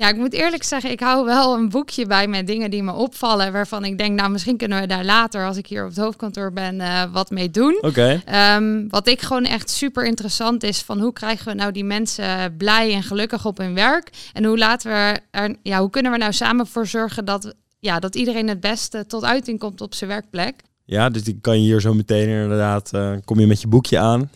Ja, 0.01 0.09
ik 0.09 0.17
moet 0.17 0.33
eerlijk 0.33 0.63
zeggen, 0.63 0.91
ik 0.91 1.01
hou 1.01 1.25
wel 1.25 1.55
een 1.55 1.69
boekje 1.69 2.07
bij 2.07 2.29
met 2.29 2.47
dingen 2.47 2.71
die 2.71 2.83
me 2.83 2.93
opvallen. 2.93 3.53
Waarvan 3.53 3.85
ik 3.85 3.99
denk, 3.99 4.19
nou 4.19 4.31
misschien 4.31 4.57
kunnen 4.57 4.81
we 4.81 4.87
daar 4.87 5.05
later, 5.05 5.47
als 5.47 5.57
ik 5.57 5.67
hier 5.67 5.83
op 5.83 5.89
het 5.89 5.99
hoofdkantoor 5.99 6.53
ben, 6.53 6.75
uh, 6.75 7.03
wat 7.13 7.31
mee 7.31 7.51
doen. 7.51 7.79
Oké. 7.81 8.23
Um, 8.55 8.89
wat 8.89 9.09
ik 9.09 9.21
gewoon 9.21 9.45
echt 9.45 9.71
super 9.71 10.07
interessant 10.07 10.63
is, 10.63 10.81
van 10.81 11.01
hoe 11.01 11.13
krijgen 11.13 11.47
we 11.47 11.55
nou 11.55 11.73
die 11.73 11.85
mensen 11.85 12.57
blij 12.57 12.95
en 12.95 13.03
gelukkig 13.03 13.47
op 13.47 13.59
hun 13.59 13.75
werk? 13.75 14.11
En 14.33 14.45
hoe 14.45 14.59
laten 14.59 14.91
we 14.91 15.21
er, 15.31 15.57
ja, 15.63 15.81
hoe 15.81 15.91
kunnen 15.91 16.13
we 16.13 16.19
nou 16.19 16.33
samen 16.33 16.67
voor 16.67 16.87
zorgen 16.87 17.25
dat, 17.25 17.55
ja, 17.79 17.99
dat 17.99 18.15
iedereen 18.15 18.49
het 18.49 18.61
beste 18.61 19.07
tot 19.07 19.25
uiting 19.25 19.59
komt 19.59 19.81
op 19.81 19.95
zijn 19.95 20.11
werkplek? 20.11 20.55
Ja, 20.85 21.09
dus 21.09 21.25
die 21.25 21.39
kan 21.41 21.55
je 21.55 21.67
hier 21.67 21.81
zo 21.81 21.95
meteen 21.95 22.29
inderdaad, 22.29 22.91
uh, 22.95 23.13
kom 23.25 23.41
je 23.41 23.47
met 23.47 23.61
je 23.61 23.69
boekje 23.69 23.99
aan. 23.99 24.31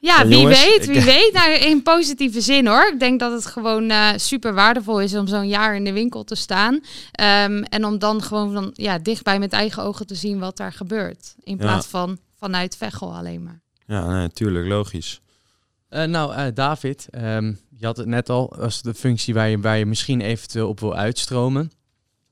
Ja, 0.00 0.26
wie 0.26 0.46
weet, 0.46 0.86
wie 0.86 1.04
weet. 1.04 1.32
Nou, 1.32 1.52
in 1.52 1.82
positieve 1.82 2.40
zin 2.40 2.66
hoor. 2.66 2.90
Ik 2.92 3.00
denk 3.00 3.20
dat 3.20 3.32
het 3.32 3.46
gewoon 3.46 3.90
uh, 3.90 4.08
super 4.16 4.54
waardevol 4.54 5.00
is 5.00 5.14
om 5.14 5.26
zo'n 5.26 5.48
jaar 5.48 5.76
in 5.76 5.84
de 5.84 5.92
winkel 5.92 6.24
te 6.24 6.34
staan. 6.34 6.74
Um, 6.74 7.62
en 7.62 7.84
om 7.84 7.98
dan 7.98 8.22
gewoon 8.22 8.52
van, 8.52 8.70
ja, 8.72 8.98
dichtbij 8.98 9.38
met 9.38 9.52
eigen 9.52 9.82
ogen 9.82 10.06
te 10.06 10.14
zien 10.14 10.38
wat 10.38 10.56
daar 10.56 10.72
gebeurt. 10.72 11.34
In 11.42 11.56
plaats 11.56 11.86
van 11.86 12.18
vanuit 12.38 12.76
Vechel 12.76 13.14
alleen 13.14 13.42
maar. 13.42 13.60
Ja, 13.86 14.06
natuurlijk, 14.06 14.66
logisch. 14.66 15.20
Uh, 15.90 16.04
nou, 16.04 16.34
uh, 16.34 16.44
David, 16.54 17.08
um, 17.10 17.60
je 17.70 17.86
had 17.86 17.96
het 17.96 18.06
net 18.06 18.28
al 18.28 18.56
als 18.56 18.82
de 18.82 18.94
functie 18.94 19.34
waar 19.34 19.48
je, 19.48 19.58
waar 19.58 19.78
je 19.78 19.86
misschien 19.86 20.20
eventueel 20.20 20.68
op 20.68 20.80
wil 20.80 20.94
uitstromen. 20.96 21.70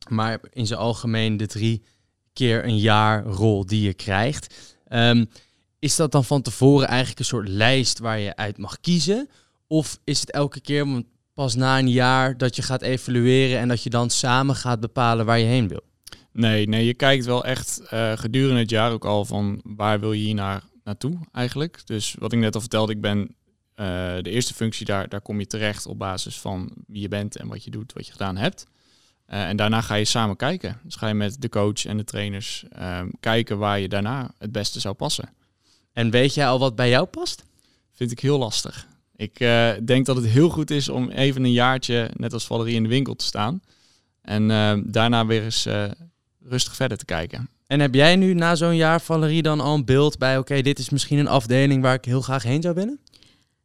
Maar 0.08 0.40
in 0.52 0.66
zijn 0.66 0.80
algemeen 0.80 1.36
de 1.36 1.46
drie 1.46 1.84
keer 2.32 2.64
een 2.64 2.78
jaar 2.78 3.24
rol 3.24 3.66
die 3.66 3.82
je 3.82 3.94
krijgt. 3.94 4.54
Um, 4.88 5.30
is 5.84 5.96
dat 5.96 6.12
dan 6.12 6.24
van 6.24 6.42
tevoren 6.42 6.88
eigenlijk 6.88 7.18
een 7.18 7.24
soort 7.24 7.48
lijst 7.48 7.98
waar 7.98 8.18
je 8.18 8.36
uit 8.36 8.58
mag 8.58 8.80
kiezen? 8.80 9.28
Of 9.66 9.98
is 10.04 10.20
het 10.20 10.30
elke 10.30 10.60
keer 10.60 11.02
pas 11.34 11.54
na 11.54 11.78
een 11.78 11.88
jaar 11.88 12.36
dat 12.36 12.56
je 12.56 12.62
gaat 12.62 12.82
evalueren 12.82 13.58
en 13.58 13.68
dat 13.68 13.82
je 13.82 13.90
dan 13.90 14.10
samen 14.10 14.54
gaat 14.54 14.80
bepalen 14.80 15.26
waar 15.26 15.38
je 15.38 15.44
heen 15.44 15.68
wil? 15.68 15.82
Nee, 16.32 16.68
nee 16.68 16.84
je 16.84 16.94
kijkt 16.94 17.24
wel 17.24 17.44
echt 17.44 17.82
uh, 17.92 18.12
gedurende 18.12 18.60
het 18.60 18.70
jaar 18.70 18.92
ook 18.92 19.04
al 19.04 19.24
van 19.24 19.60
waar 19.64 20.00
wil 20.00 20.12
je 20.12 20.24
hier 20.24 20.34
naar, 20.34 20.62
naartoe 20.84 21.18
eigenlijk. 21.32 21.82
Dus 21.84 22.14
wat 22.18 22.32
ik 22.32 22.38
net 22.38 22.54
al 22.54 22.60
vertelde, 22.60 22.92
ik 22.92 23.00
ben 23.00 23.18
uh, 23.18 23.26
de 24.20 24.30
eerste 24.30 24.54
functie 24.54 24.86
daar, 24.86 25.08
daar 25.08 25.20
kom 25.20 25.38
je 25.38 25.46
terecht 25.46 25.86
op 25.86 25.98
basis 25.98 26.40
van 26.40 26.72
wie 26.86 27.00
je 27.00 27.08
bent 27.08 27.36
en 27.36 27.48
wat 27.48 27.64
je 27.64 27.70
doet, 27.70 27.92
wat 27.92 28.06
je 28.06 28.12
gedaan 28.12 28.36
hebt. 28.36 28.66
Uh, 29.28 29.48
en 29.48 29.56
daarna 29.56 29.80
ga 29.80 29.94
je 29.94 30.04
samen 30.04 30.36
kijken. 30.36 30.80
Dus 30.82 30.96
ga 30.96 31.08
je 31.08 31.14
met 31.14 31.40
de 31.40 31.48
coach 31.48 31.86
en 31.86 31.96
de 31.96 32.04
trainers 32.04 32.64
kijken 33.20 33.58
waar 33.58 33.80
je 33.80 33.88
daarna 33.88 34.34
het 34.38 34.52
beste 34.52 34.80
zou 34.80 34.94
passen. 34.94 35.42
En 35.94 36.10
weet 36.10 36.34
jij 36.34 36.46
al 36.46 36.58
wat 36.58 36.76
bij 36.76 36.88
jou 36.88 37.04
past? 37.04 37.44
Vind 37.92 38.10
ik 38.10 38.20
heel 38.20 38.38
lastig. 38.38 38.86
Ik 39.16 39.40
uh, 39.40 39.70
denk 39.84 40.06
dat 40.06 40.16
het 40.16 40.26
heel 40.26 40.48
goed 40.48 40.70
is 40.70 40.88
om 40.88 41.10
even 41.10 41.44
een 41.44 41.52
jaartje, 41.52 42.10
net 42.16 42.32
als 42.32 42.46
Valerie, 42.46 42.74
in 42.74 42.82
de 42.82 42.88
winkel 42.88 43.14
te 43.14 43.24
staan. 43.24 43.62
En 44.22 44.50
uh, 44.50 44.72
daarna 44.84 45.26
weer 45.26 45.42
eens 45.42 45.66
uh, 45.66 45.84
rustig 46.42 46.74
verder 46.76 46.98
te 46.98 47.04
kijken. 47.04 47.48
En 47.66 47.80
heb 47.80 47.94
jij 47.94 48.16
nu 48.16 48.34
na 48.34 48.54
zo'n 48.54 48.76
jaar, 48.76 49.00
Valerie, 49.00 49.42
dan 49.42 49.60
al 49.60 49.74
een 49.74 49.84
beeld 49.84 50.18
bij... 50.18 50.38
oké, 50.38 50.40
okay, 50.40 50.62
dit 50.62 50.78
is 50.78 50.90
misschien 50.90 51.18
een 51.18 51.28
afdeling 51.28 51.82
waar 51.82 51.94
ik 51.94 52.04
heel 52.04 52.20
graag 52.20 52.42
heen 52.42 52.62
zou 52.62 52.74
willen? 52.74 52.98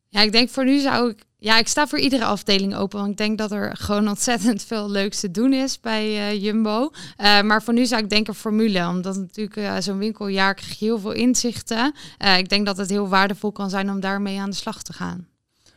Ja, 0.08 0.22
ik 0.22 0.32
denk 0.32 0.50
voor 0.50 0.66
nu 0.66 0.80
zou 0.80 1.10
ik 1.10 1.24
ja, 1.42 1.60
ik 1.60 1.68
sta 1.68 1.88
voor 1.88 2.00
iedere 2.00 2.26
afdeling 2.26 2.76
open. 2.76 3.00
Want 3.00 3.12
ik 3.12 3.18
denk 3.18 3.38
dat 3.38 3.52
er 3.52 3.78
gewoon 3.78 4.08
ontzettend 4.08 4.64
veel 4.64 4.90
leuks 4.90 5.20
te 5.20 5.32
doen 5.32 5.54
is 5.54 5.80
bij 5.80 6.08
uh, 6.08 6.44
Jumbo. 6.44 6.82
Uh, 6.82 7.42
maar 7.42 7.64
voor 7.64 7.74
nu 7.74 7.86
zou 7.86 8.04
ik 8.04 8.10
denken 8.10 8.36
formule. 8.36 8.88
Omdat 8.88 9.16
natuurlijk 9.16 9.56
uh, 9.56 9.76
zo'n 9.80 9.98
winkeljaar 9.98 10.54
krijg 10.54 10.80
je 10.80 10.86
heel 10.86 11.00
veel 11.00 11.12
inzichten. 11.12 11.96
ik 12.38 12.50
denk 12.50 12.66
dat 12.66 12.78
het 12.78 12.90
heel 12.90 13.08
waardevol 13.08 13.52
kan 13.52 13.70
zijn 13.70 13.90
om 13.90 14.00
daarmee 14.00 14.40
aan 14.40 14.50
de 14.50 14.56
slag 14.56 14.84
te 14.84 14.94
gaan. 14.94 15.28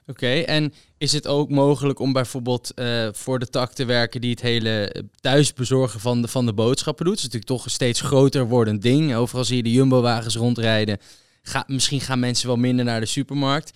Oké, 0.06 0.40
en 0.40 0.72
is 0.98 1.12
het 1.12 1.26
ook 1.26 1.50
mogelijk 1.50 1.98
om 1.98 2.12
bijvoorbeeld 2.12 2.72
voor 3.12 3.38
de 3.38 3.48
tak 3.48 3.72
te 3.72 3.84
werken 3.84 4.20
die 4.20 4.30
het 4.30 4.40
hele 4.40 5.04
thuisbezorgen 5.20 6.00
van 6.00 6.22
de, 6.22 6.28
van 6.28 6.46
de 6.46 6.52
boodschappen 6.52 7.04
doet? 7.04 7.14
Het 7.14 7.24
is 7.24 7.32
natuurlijk 7.32 7.52
toch 7.52 7.64
een 7.64 7.70
steeds 7.70 8.00
groter 8.00 8.48
wordend 8.48 8.82
ding. 8.82 9.14
Overal 9.14 9.44
zie 9.44 9.56
je 9.56 9.62
de 9.62 9.72
Jumbo-wagens 9.72 10.36
rondrijden. 10.36 10.98
Ga, 11.42 11.64
misschien 11.66 12.00
gaan 12.00 12.18
mensen 12.18 12.46
wel 12.46 12.56
minder 12.56 12.84
naar 12.84 13.00
de 13.00 13.06
supermarkt. 13.06 13.72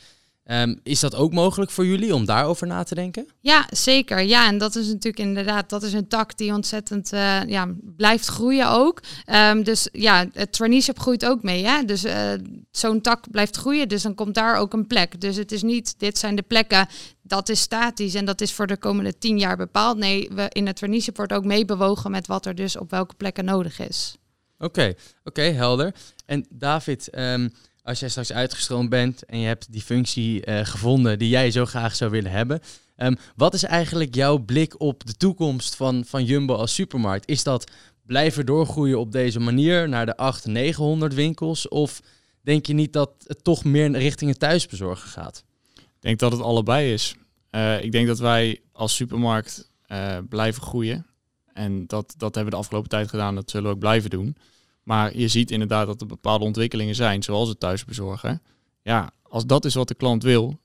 Um, 0.50 0.81
is 0.83 1.00
dat 1.00 1.15
ook 1.15 1.33
mogelijk 1.33 1.71
voor 1.71 1.87
jullie 1.87 2.15
om 2.15 2.25
daarover 2.25 2.67
na 2.67 2.83
te 2.83 2.95
denken? 2.95 3.26
Ja, 3.41 3.67
zeker. 3.71 4.21
Ja, 4.21 4.47
en 4.47 4.59
dat 4.59 4.76
is 4.76 4.87
natuurlijk 4.87 5.19
inderdaad, 5.19 5.71
dat 5.71 5.83
is 5.83 5.93
een 5.93 6.09
tak 6.09 6.37
die 6.37 6.53
ontzettend 6.53 7.12
uh, 7.12 7.45
ja, 7.47 7.69
blijft 7.97 8.26
groeien 8.26 8.71
ook. 8.71 9.03
Um, 9.26 9.62
dus 9.62 9.88
ja, 9.93 10.26
het 10.33 10.53
traineeship 10.53 10.99
groeit 10.99 11.26
ook 11.26 11.43
mee. 11.43 11.67
Hè? 11.67 11.85
Dus 11.85 12.05
uh, 12.05 12.33
zo'n 12.71 13.00
tak 13.00 13.31
blijft 13.31 13.57
groeien, 13.57 13.88
dus 13.88 14.03
dan 14.03 14.15
komt 14.15 14.35
daar 14.35 14.57
ook 14.57 14.73
een 14.73 14.87
plek. 14.87 15.21
Dus 15.21 15.37
het 15.37 15.53
is 15.53 15.62
niet, 15.62 15.95
dit 15.99 16.19
zijn 16.19 16.37
de 16.37 16.43
plekken, 16.43 16.88
dat 17.23 17.49
is 17.49 17.61
statisch 17.61 18.15
en 18.15 18.25
dat 18.25 18.41
is 18.41 18.52
voor 18.52 18.67
de 18.67 18.76
komende 18.76 19.19
tien 19.19 19.39
jaar 19.39 19.56
bepaald. 19.56 19.99
Nee, 19.99 20.28
we, 20.32 20.47
in 20.49 20.67
het 20.67 20.76
traineeship 20.76 21.17
wordt 21.17 21.32
ook 21.32 21.45
meebewogen 21.45 22.11
met 22.11 22.26
wat 22.26 22.47
er 22.47 22.54
dus 22.54 22.76
op 22.76 22.91
welke 22.91 23.15
plekken 23.15 23.45
nodig 23.45 23.78
is. 23.78 24.17
Oké, 24.59 24.65
okay, 24.65 24.91
oké, 24.91 24.99
okay, 25.25 25.52
helder. 25.52 25.95
En 26.26 26.47
David, 26.50 27.19
um, 27.19 27.52
als 27.87 28.01
jij 28.01 28.09
straks 28.09 28.33
uitgestroomd 28.33 28.89
bent 28.89 29.25
en 29.25 29.39
je 29.39 29.47
hebt 29.47 29.73
die 29.73 29.83
functie 29.83 30.47
uh, 30.47 30.61
gevonden 30.65 31.19
die 31.19 31.29
jij 31.29 31.51
zo 31.51 31.65
graag 31.65 31.95
zou 31.95 32.11
willen 32.11 32.31
hebben. 32.31 32.61
Um, 32.97 33.17
wat 33.37 33.55
is 33.55 33.63
eigenlijk 33.63 34.15
jouw 34.15 34.39
blik 34.39 34.81
op 34.81 35.07
de 35.07 35.17
toekomst 35.17 35.77
van, 35.77 36.05
van 36.05 36.25
Jumbo 36.25 36.55
als 36.55 36.75
supermarkt? 36.75 37.29
Is 37.29 37.43
dat 37.43 37.71
blijven 38.07 38.47
doorgroeien 38.47 38.99
op 38.99 39.13
deze 39.13 39.41
manier 39.41 39.89
naar 39.89 40.07
de 40.07 40.17
800, 40.17 40.65
900 40.65 41.15
winkels? 41.15 41.69
Of 41.69 42.01
denk 42.41 42.67
je 42.67 42.75
niet 42.75 42.93
dat 42.93 43.11
het 43.27 43.45
toch 43.45 43.65
meer 43.65 43.91
richting 43.91 44.31
het 44.31 44.39
thuisbezorgen 44.39 45.09
gaat? 45.09 45.45
Ik 45.75 46.03
denk 46.03 46.19
dat 46.19 46.33
het 46.33 46.41
allebei 46.41 46.93
is. 46.93 47.15
Uh, 47.51 47.83
ik 47.83 47.93
denk 47.93 48.07
dat 48.07 48.19
wij 48.19 48.61
als 48.73 48.95
supermarkt 48.95 49.71
uh, 49.89 50.17
blijven 50.29 50.63
groeien. 50.63 51.07
En 51.53 51.87
dat, 51.87 52.15
dat 52.17 52.35
hebben 52.35 52.45
we 52.45 52.51
de 52.51 52.65
afgelopen 52.65 52.89
tijd 52.91 53.09
gedaan. 53.09 53.35
Dat 53.35 53.51
zullen 53.51 53.67
we 53.67 53.75
ook 53.75 53.81
blijven 53.81 54.11
doen. 54.11 54.37
Maar 54.87 55.17
je 55.17 55.29
ziet 55.29 55.51
inderdaad 55.51 55.87
dat 55.87 56.01
er 56.01 56.07
bepaalde 56.07 56.45
ontwikkelingen 56.45 56.95
zijn, 56.95 57.23
zoals 57.23 57.49
het 57.49 57.61
thuisbezorgen. 57.61 58.43
Ja, 58.83 59.11
als 59.23 59.47
dat 59.47 59.65
is 59.65 59.75
wat 59.75 59.89
de 59.89 59.95
klant 59.95 60.23
wil, 60.23 60.61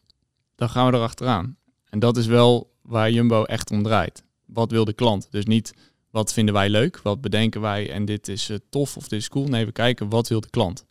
dan 0.55 0.69
gaan 0.69 0.91
we 0.91 0.97
erachteraan. 0.97 1.57
En 1.89 1.99
dat 1.99 2.17
is 2.17 2.25
wel 2.25 2.71
waar 2.81 3.11
Jumbo 3.11 3.43
echt 3.43 3.71
om 3.71 3.83
draait. 3.83 4.23
Wat 4.45 4.71
wil 4.71 4.85
de 4.85 4.93
klant? 4.93 5.27
Dus 5.31 5.45
niet 5.45 5.73
wat 6.09 6.33
vinden 6.33 6.53
wij 6.53 6.69
leuk, 6.69 6.99
wat 7.03 7.21
bedenken 7.21 7.61
wij 7.61 7.91
en 7.91 8.05
dit 8.05 8.27
is 8.27 8.49
uh, 8.49 8.57
tof 8.69 8.97
of 8.97 9.07
dit 9.07 9.19
is 9.19 9.29
cool. 9.29 9.47
Nee, 9.47 9.65
we 9.65 9.71
kijken 9.71 10.09
wat 10.09 10.27
wil 10.27 10.41
de 10.41 10.49
klant. 10.49 10.85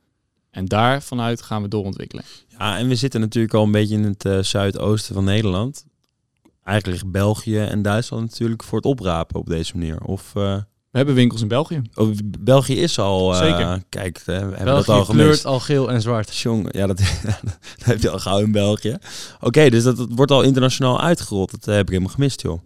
En 0.51 0.65
daar 0.65 1.03
vanuit 1.03 1.43
gaan 1.43 1.63
we 1.63 1.69
doorontwikkelen. 1.69 2.25
Ja, 2.49 2.79
en 2.79 2.89
we 2.89 2.95
zitten 2.95 3.21
natuurlijk 3.21 3.55
al 3.55 3.65
een 3.65 3.71
beetje 3.71 3.95
in 3.95 4.05
het 4.05 4.25
uh, 4.25 4.39
zuidoosten 4.43 5.15
van 5.15 5.25
Nederland. 5.25 5.87
Eigenlijk 6.65 7.11
België 7.11 7.59
en 7.59 7.83
Duitsland 7.83 8.31
natuurlijk 8.31 8.63
voor 8.63 8.79
het 8.79 8.87
oprapen 8.87 9.41
op 9.41 9.47
deze 9.47 9.77
manier. 9.77 10.05
Of 10.05 10.33
uh, 10.37 10.57
we 10.91 10.97
hebben 10.97 11.15
winkels 11.15 11.41
in 11.41 11.49
België. 11.49 11.83
Oh, 11.95 12.17
België 12.41 12.75
is 12.81 12.99
al. 12.99 13.33
Uh, 13.33 13.39
Zeker. 13.39 13.83
Kijk, 13.89 14.23
we 14.25 14.33
hebben 14.33 14.65
België 14.65 14.87
dat 14.87 14.89
al 14.89 15.05
kleurt 15.05 15.45
al 15.45 15.61
geel 15.61 15.91
en 15.91 16.03
zwart. 16.03 16.37
Jong, 16.37 16.69
ja, 16.73 16.87
dat, 16.87 16.99
dat 17.79 17.85
heb 17.85 18.03
je 18.03 18.11
al 18.11 18.19
gauw 18.19 18.39
in 18.39 18.53
België. 18.53 18.93
Oké, 19.35 19.47
okay, 19.47 19.71
dus 19.71 19.83
dat, 19.83 19.97
dat, 19.97 20.09
wordt 20.11 20.33
al 20.33 20.43
internationaal 20.43 21.01
uitgerold. 21.01 21.51
Dat 21.51 21.69
uh, 21.69 21.75
heb 21.75 21.83
ik 21.83 21.89
helemaal 21.89 22.15
gemist, 22.15 22.43
joh. 22.43 22.61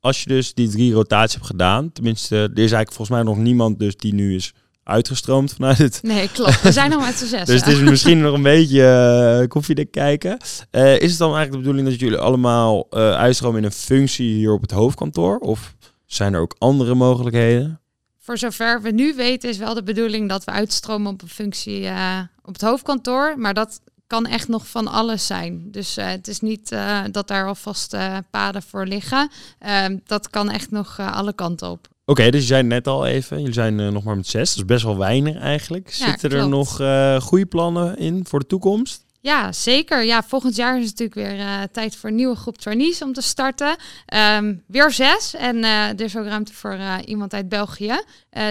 Als 0.00 0.22
je 0.22 0.28
dus 0.28 0.54
die 0.54 0.68
drie 0.68 0.92
rotaties 0.92 1.34
hebt 1.34 1.46
gedaan, 1.46 1.92
tenminste, 1.92 2.36
er 2.36 2.50
is 2.50 2.56
eigenlijk 2.56 2.92
volgens 2.92 3.08
mij 3.08 3.22
nog 3.22 3.36
niemand 3.36 3.78
dus 3.78 3.96
die 3.96 4.14
nu 4.14 4.34
is 4.34 4.52
uitgestroomd 4.84 5.52
vanuit 5.52 5.78
het. 5.78 6.00
Nee, 6.02 6.28
klopt. 6.32 6.62
We 6.62 6.72
zijn 6.72 6.90
nog 6.90 7.04
met 7.04 7.14
z'n 7.14 7.26
zes. 7.36 7.46
dus 7.46 7.60
het 7.60 7.74
is 7.74 7.80
misschien 7.80 8.20
nog 8.20 8.34
een 8.34 8.42
beetje 8.42 9.38
uh, 9.40 9.48
koffiedik 9.48 9.90
kijken. 9.90 10.38
Uh, 10.70 11.00
is 11.00 11.10
het 11.10 11.18
dan 11.18 11.34
eigenlijk 11.34 11.52
de 11.52 11.58
bedoeling 11.58 11.88
dat 11.88 12.00
jullie 12.00 12.18
allemaal 12.18 12.86
uh, 12.90 13.12
uitstromen 13.12 13.58
in 13.58 13.64
een 13.64 13.72
functie 13.72 14.34
hier 14.34 14.52
op 14.52 14.60
het 14.60 14.70
hoofdkantoor? 14.70 15.38
Of 15.38 15.74
zijn 16.12 16.34
er 16.34 16.40
ook 16.40 16.54
andere 16.58 16.94
mogelijkheden? 16.94 17.80
Voor 18.18 18.38
zover 18.38 18.82
we 18.82 18.90
nu 18.90 19.14
weten 19.14 19.48
is 19.48 19.58
wel 19.58 19.74
de 19.74 19.82
bedoeling 19.82 20.28
dat 20.28 20.44
we 20.44 20.50
uitstromen 20.50 21.12
op 21.12 21.22
een 21.22 21.28
functie 21.28 21.80
uh, 21.80 22.18
op 22.42 22.52
het 22.52 22.62
hoofdkantoor. 22.62 23.34
Maar 23.38 23.54
dat 23.54 23.80
kan 24.06 24.26
echt 24.26 24.48
nog 24.48 24.66
van 24.66 24.88
alles 24.88 25.26
zijn. 25.26 25.68
Dus 25.70 25.98
uh, 25.98 26.06
het 26.06 26.28
is 26.28 26.40
niet 26.40 26.72
uh, 26.72 27.00
dat 27.10 27.28
daar 27.28 27.46
alvast 27.46 27.96
paden 28.30 28.62
voor 28.62 28.86
liggen. 28.86 29.30
Ehm, 29.58 29.96
dat 30.06 30.30
kan 30.30 30.50
echt 30.50 30.70
nog 30.70 30.98
alle 30.98 31.32
kanten 31.32 31.70
op. 31.70 31.88
Oké, 32.04 32.20
okay, 32.20 32.30
dus 32.30 32.40
je 32.40 32.46
zei 32.46 32.62
net 32.62 32.86
al 32.86 33.06
even, 33.06 33.38
jullie 33.38 33.52
zijn 33.52 33.92
nog 33.92 34.04
maar 34.04 34.16
met 34.16 34.26
zes. 34.26 34.48
Dat 34.48 34.58
is 34.58 34.64
best 34.64 34.84
wel 34.84 34.98
weinig 34.98 35.36
eigenlijk. 35.36 35.92
Zitten 35.92 36.30
ja, 36.30 36.36
er 36.36 36.48
nog 36.48 36.80
goede 37.22 37.46
plannen 37.46 37.98
in 37.98 38.26
voor 38.28 38.38
de 38.38 38.46
toekomst? 38.46 39.04
Ja, 39.22 39.52
zeker. 39.52 40.04
Ja, 40.04 40.22
volgend 40.22 40.56
jaar 40.56 40.80
is 40.80 40.90
het 40.90 40.98
natuurlijk 40.98 41.28
weer 41.28 41.46
uh, 41.46 41.62
tijd 41.72 41.96
voor 41.96 42.08
een 42.08 42.16
nieuwe 42.16 42.36
groep 42.36 42.58
trainees 42.58 43.02
om 43.02 43.12
te 43.12 43.22
starten. 43.22 43.76
Um, 44.36 44.62
weer 44.66 44.90
zes. 44.90 45.34
En 45.34 45.56
uh, 45.56 45.88
er 45.88 46.00
is 46.00 46.16
ook 46.16 46.24
ruimte 46.24 46.52
voor 46.52 46.74
uh, 46.74 46.94
iemand 47.04 47.34
uit 47.34 47.48
België. 47.48 48.00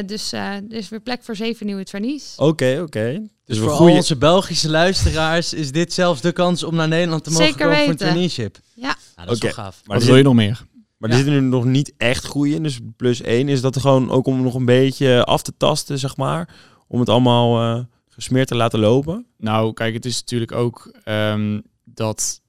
dus 0.06 0.32
er 0.32 0.64
is 0.70 0.90
weer 0.90 1.00
plek 1.00 1.24
voor 1.24 1.36
zeven 1.36 1.66
nieuwe 1.66 1.84
trainees. 1.84 2.34
Oké, 2.38 2.50
okay, 2.50 2.74
oké. 2.74 2.84
Okay. 2.84 3.14
Dus, 3.14 3.30
dus 3.46 3.58
voor 3.58 3.70
goeie... 3.70 3.92
al 3.92 3.98
onze 3.98 4.18
Belgische 4.18 4.70
luisteraars 4.70 5.54
is 5.54 5.72
dit 5.72 5.94
zelfs 5.94 6.22
de 6.22 6.32
kans 6.32 6.64
om 6.64 6.76
naar 6.76 6.88
Nederland 6.88 7.24
te 7.24 7.30
mogen 7.30 7.46
zeker 7.46 7.60
komen 7.60 7.78
weten. 7.78 7.98
voor 7.98 8.02
een 8.02 8.12
traineeship. 8.12 8.58
Ja. 8.74 8.96
ja 9.16 9.26
dat 9.26 9.36
is 9.36 9.42
wel 9.42 9.52
gaaf. 9.52 9.82
Maar 9.86 9.98
Wat 9.98 10.08
wil 10.08 10.16
je 10.16 10.24
nog 10.24 10.34
meer? 10.34 10.66
Maar 10.98 11.10
ja. 11.10 11.16
er 11.16 11.24
zitten 11.24 11.42
nu 11.42 11.50
nog 11.50 11.66
niet 11.66 11.94
echt 11.98 12.26
groeien 12.26 12.56
in. 12.56 12.64
Dus 12.64 12.80
plus 12.98 13.22
één 13.22 13.50
is 13.50 13.62
dat 13.62 13.76
er 13.76 13.82
gewoon 13.82 14.12
ook 14.12 14.26
om 14.26 14.42
nog 14.42 14.54
een 14.56 14.66
beetje 14.66 15.24
af 15.24 15.42
te 15.42 15.54
tasten, 15.58 16.00
zeg 16.00 16.18
maar. 16.18 16.50
Om 16.88 17.00
het 17.00 17.10
allemaal 17.10 17.88
gesmeerd 18.20 18.48
te 18.48 18.56
laten 18.56 18.80
lopen? 18.80 19.26
Nou, 19.38 19.74
kijk, 19.74 19.94
het 19.94 20.06
is 20.06 20.20
natuurlijk 20.20 20.52
ook 20.52 20.92
um, 21.06 21.62
dat 21.84 22.42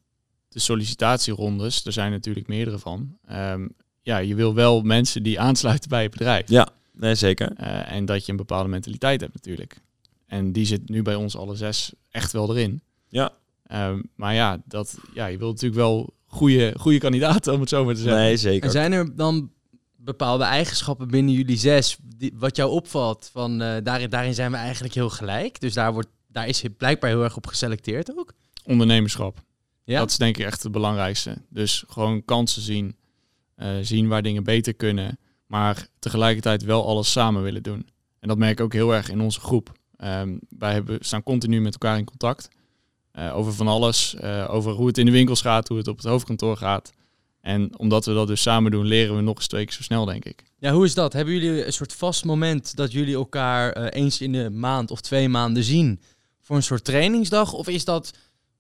de 0.49 0.59
sollicitatierondes, 0.59 1.85
er 1.85 1.93
zijn 1.93 2.11
natuurlijk 2.11 2.47
meerdere 2.49 2.79
van. 2.79 3.17
Ehm, 3.27 3.69
ja, 4.03 4.19
je 4.19 4.35
wil 4.35 4.55
wel 4.55 4.83
mensen 4.83 5.23
die 5.23 5.41
aansluiten 5.41 5.89
bij 5.89 6.03
je 6.03 6.09
bedrijf. 6.09 6.49
Ja, 6.49 6.69
nee, 6.93 7.15
zeker. 7.15 7.53
Eh, 7.57 7.93
en 7.93 8.05
dat 8.05 8.25
je 8.25 8.31
een 8.31 8.39
bepaalde 8.39 8.69
mentaliteit 8.69 9.21
hebt 9.21 9.35
natuurlijk. 9.35 9.81
En 10.27 10.53
die 10.53 10.67
zit 10.67 10.89
nu 10.89 11.03
bij 11.03 11.15
ons 11.15 11.37
alle 11.37 11.55
zes 11.55 11.93
echt 12.11 12.33
wel 12.33 12.51
erin. 12.51 12.83
Ja. 13.09 13.33
Ehm, 13.67 14.03
maar 14.15 14.35
ja, 14.35 14.63
dat, 14.65 14.99
ja, 15.15 15.27
je 15.27 15.39
wilt 15.39 15.53
natuurlijk 15.53 15.81
wel 15.81 16.15
goede, 16.27 16.75
goede 16.79 16.99
kandidaten, 16.99 17.53
om 17.53 17.61
het 17.61 17.69
zo 17.69 17.85
maar 17.85 17.95
te 17.95 18.01
zeggen. 18.01 18.21
Nee, 18.21 18.33
En 18.33 18.39
zeker. 18.39 18.71
zijn 18.71 18.93
er 18.93 19.17
dan 19.17 19.51
bepaalde 20.05 20.45
eigenschappen 20.45 21.09
binnen 21.09 21.35
jullie 21.35 21.57
zes 21.57 21.97
die, 22.17 22.33
wat 22.35 22.57
jou 22.57 22.71
opvalt? 22.71 23.31
Van 23.33 23.63
eh, 23.63 23.77
daarin, 23.83 24.11
daarin 24.11 24.35
zijn 24.35 24.51
we 24.51 24.57
eigenlijk 24.57 24.95
heel 24.95 25.11
gelijk. 25.11 25.61
Dus 25.61 25.75
daar, 25.75 25.93
wordt, 25.93 26.09
daar 26.29 26.49
is 26.49 26.65
blijkbaar 26.77 27.11
heel 27.11 27.23
erg 27.23 27.37
op 27.37 27.47
geselecteerd 27.47 28.19
ook. 28.19 28.33
Ondernemerschap. 28.65 29.39
Ja. 29.85 29.99
Dat 29.99 30.11
is 30.11 30.17
denk 30.17 30.37
ik 30.39 30.45
echt 30.47 30.63
het 30.63 30.73
belangrijkste. 30.73 31.37
Dus 31.49 31.85
gewoon 31.89 32.25
kansen 32.25 32.63
zien. 32.63 32.97
eh, 33.55 33.69
zien 33.83 34.09
waar 34.09 34.23
dingen 34.23 34.45
beter 34.45 34.75
kunnen. 34.75 35.19
Maar 35.47 35.87
tegelijkertijd 35.99 36.63
wel 36.65 36.87
alles 36.87 37.11
samen 37.13 37.43
willen 37.43 37.63
doen. 37.63 37.89
En 38.21 38.29
dat 38.29 38.39
merk 38.39 38.59
ik 38.59 38.65
ook 38.65 38.73
heel 38.73 38.95
erg 38.95 39.09
in 39.11 39.21
onze 39.21 39.41
groep. 39.41 39.73
Ehm, 39.97 40.37
wij 40.59 40.73
hebben, 40.73 40.99
staan 41.01 41.23
continu 41.23 41.61
met 41.61 41.73
elkaar 41.73 41.99
in 41.99 42.05
contact. 42.05 42.49
eh, 43.13 43.37
over 43.37 43.53
van 43.53 43.69
alles. 43.69 44.17
over 44.49 44.73
hoe 44.73 44.87
het 44.87 44.99
in 44.99 45.07
de 45.07 45.13
winkels 45.13 45.41
gaat, 45.41 45.69
hoe 45.69 45.77
het 45.79 45.89
op 45.89 45.97
het 45.97 46.07
hoofdkantoor 46.07 46.57
gaat. 46.57 46.91
En 47.41 47.79
omdat 47.79 48.05
we 48.05 48.15
dat 48.15 48.27
dus 48.27 48.43
samen 48.43 48.71
doen, 48.71 48.87
leren 48.87 49.17
we 49.17 49.23
nog 49.23 49.37
eens 49.37 49.47
twee 49.47 49.65
keer 49.65 49.75
zo 49.75 49.83
snel, 49.83 50.05
denk 50.05 50.25
ik. 50.25 50.45
Ja, 50.59 50.73
hoe 50.73 50.85
is 50.85 50.95
dat? 50.95 51.13
Hebben 51.13 51.35
jullie 51.35 51.67
een 51.67 51.73
soort 51.73 51.93
vast 51.93 52.25
moment 52.25 52.77
dat 52.77 52.93
jullie 52.93 53.15
elkaar 53.15 53.73
eh, 53.73 54.03
eens 54.03 54.21
in 54.21 54.33
de 54.33 54.51
maand 54.51 54.91
of 54.91 55.01
twee 55.01 55.29
maanden 55.29 55.65
zien 55.65 56.01
voor 56.41 56.57
een 56.57 56.63
soort 56.63 56.85
trainingsdag? 56.85 57.53
Of 57.53 57.69
is 57.69 57.85
dat, 57.85 58.11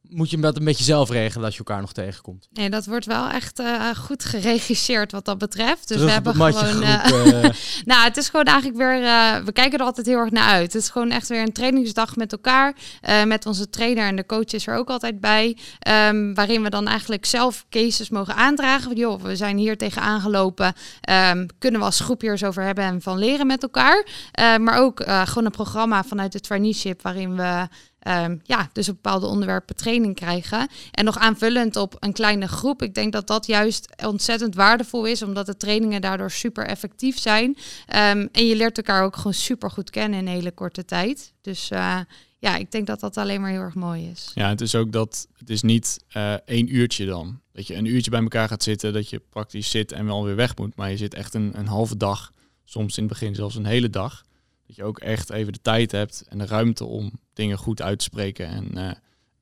moet 0.02 0.30
je 0.30 0.38
dat 0.40 0.56
een 0.56 0.64
beetje 0.64 0.84
zelf 0.84 1.10
regelen 1.10 1.44
als 1.44 1.52
je 1.52 1.58
elkaar 1.58 1.80
nog 1.80 1.92
tegenkomt? 1.92 2.48
Nee, 2.52 2.70
dat 2.70 2.86
wordt 2.86 3.06
wel 3.06 3.28
echt 3.28 3.58
eh, 3.58 3.88
goed 3.96 4.24
geregisseerd 4.24 5.12
wat 5.12 5.24
dat 5.24 5.38
betreft. 5.38 5.88
Dus 5.88 5.96
Terug 5.96 6.04
we 6.04 6.10
hebben 6.12 6.34
gewoon. 6.34 6.82
eh, 6.82 7.44
eh, 7.44 7.50
nou, 7.84 8.04
het 8.04 8.16
is 8.16 8.28
gewoon 8.28 8.44
eigenlijk 8.44 8.78
weer. 8.78 8.90
we 9.44 9.52
kijken 9.52 9.78
er 9.78 9.84
altijd 9.84 10.06
heel 10.06 10.18
erg 10.18 10.30
naar 10.30 10.48
uit. 10.48 10.72
Het 10.72 10.82
is 10.82 10.88
gewoon 10.88 11.10
echt 11.10 11.28
weer 11.28 11.42
een 11.42 11.52
trainingsdag 11.52 12.16
met 12.16 12.32
elkaar. 12.32 12.74
met 13.26 13.46
onze 13.46 13.70
trainer 13.70 14.06
en 14.06 14.16
de 14.16 14.26
coach 14.26 14.44
is 14.52 14.66
er 14.66 14.76
ook 14.76 14.88
altijd 14.90 15.20
bij. 15.20 15.56
ehm, 15.78 16.34
waarin 16.34 16.62
we 16.62 16.70
dan 16.70 16.88
eigenlijk 16.88 17.24
zelf 17.26 17.64
cases 17.70 18.08
mogen 18.08 18.34
aandragen. 18.34 18.82
Van, 18.82 18.96
joh, 18.96 19.22
we 19.22 19.36
zijn 19.36 19.56
hier 19.56 19.76
tegen 19.78 20.02
aangelopen. 20.02 20.72
ehm, 21.00 21.46
kunnen 21.58 21.80
we 21.80 21.86
als 21.86 22.00
groep 22.00 22.20
hier 22.20 22.30
eens 22.30 22.44
over 22.44 22.62
hebben 22.62 22.84
en 22.84 23.02
van 23.02 23.18
leren 23.18 23.46
met 23.46 23.62
elkaar. 23.62 24.06
Maar 24.60 24.78
ook 24.78 25.02
gewoon 25.06 25.44
een 25.44 25.50
programma 25.50 26.04
vanuit 26.04 26.32
het 26.32 26.42
traineeship 26.42 27.02
waarin 27.02 27.36
we. 27.36 27.68
Ehm, 28.00 28.36
ja, 28.42 28.68
dus 28.72 28.88
op 28.88 28.94
bepaalde 28.94 29.26
onderwerpen 29.26 29.76
training 29.76 30.14
krijgen. 30.14 30.68
En 30.90 31.04
nog 31.04 31.18
aanvullend 31.18 31.76
op 31.76 31.96
een 31.98 32.12
kleine 32.12 32.48
groep. 32.48 32.82
Ik 32.82 32.94
denk 32.94 33.12
dat 33.12 33.26
dat 33.26 33.46
juist 33.46 34.04
ontzettend 34.04 34.54
waardevol 34.54 35.04
is, 35.04 35.22
omdat 35.22 35.46
de 35.46 35.56
trainingen 35.56 36.00
daardoor 36.00 36.30
super 36.30 36.66
effectief 36.66 37.18
zijn. 37.18 37.56
Ehm, 37.86 38.26
en 38.32 38.46
je 38.46 38.56
leert 38.56 38.76
elkaar 38.76 39.04
ook 39.04 39.16
gewoon 39.16 39.34
super 39.34 39.70
goed 39.70 39.90
kennen 39.90 40.18
in 40.18 40.26
een 40.26 40.32
hele 40.32 40.52
korte 40.52 40.84
tijd. 40.84 41.32
Dus 41.40 41.70
eh, 41.70 41.98
ja, 42.38 42.56
ik 42.56 42.70
denk 42.70 42.86
dat 42.86 43.00
dat 43.00 43.16
alleen 43.16 43.40
maar 43.40 43.50
heel 43.50 43.60
erg 43.60 43.74
mooi 43.74 44.10
is. 44.10 44.30
Ja, 44.34 44.48
het 44.48 44.60
is 44.60 44.74
ook 44.74 44.92
dat 44.92 45.28
het 45.36 45.50
is 45.50 45.62
niet 45.62 46.04
eh 46.08 46.34
één 46.44 46.74
uurtje 46.74 47.06
dan. 47.06 47.40
Dat 47.52 47.66
je 47.66 47.74
een 47.74 47.84
uurtje 47.84 48.10
bij 48.10 48.20
elkaar 48.20 48.48
gaat 48.48 48.62
zitten, 48.62 48.92
dat 48.92 49.10
je 49.10 49.22
praktisch 49.30 49.70
zit 49.70 49.92
en 49.92 50.06
wel 50.06 50.24
weer 50.24 50.36
weg 50.36 50.56
moet. 50.56 50.76
Maar 50.76 50.90
je 50.90 50.96
zit 50.96 51.14
echt 51.14 51.34
een, 51.34 51.58
een 51.58 51.66
halve 51.66 51.96
dag, 51.96 52.32
soms 52.64 52.96
in 52.96 53.02
het 53.02 53.12
begin 53.12 53.34
zelfs 53.34 53.54
een 53.54 53.64
hele 53.64 53.90
dag. 53.90 54.24
Dat 54.66 54.76
je 54.76 54.84
ook 54.84 54.98
echt 54.98 55.30
even 55.30 55.52
de 55.52 55.60
tijd 55.62 55.92
hebt 55.92 56.24
en 56.28 56.38
de 56.38 56.46
ruimte 56.46 56.84
om 56.84 57.12
dingen 57.40 57.58
goed 57.58 57.82
uit 57.82 57.98
te 57.98 58.04
spreken 58.04 58.48
en 58.48 58.76
eh, 58.76 58.90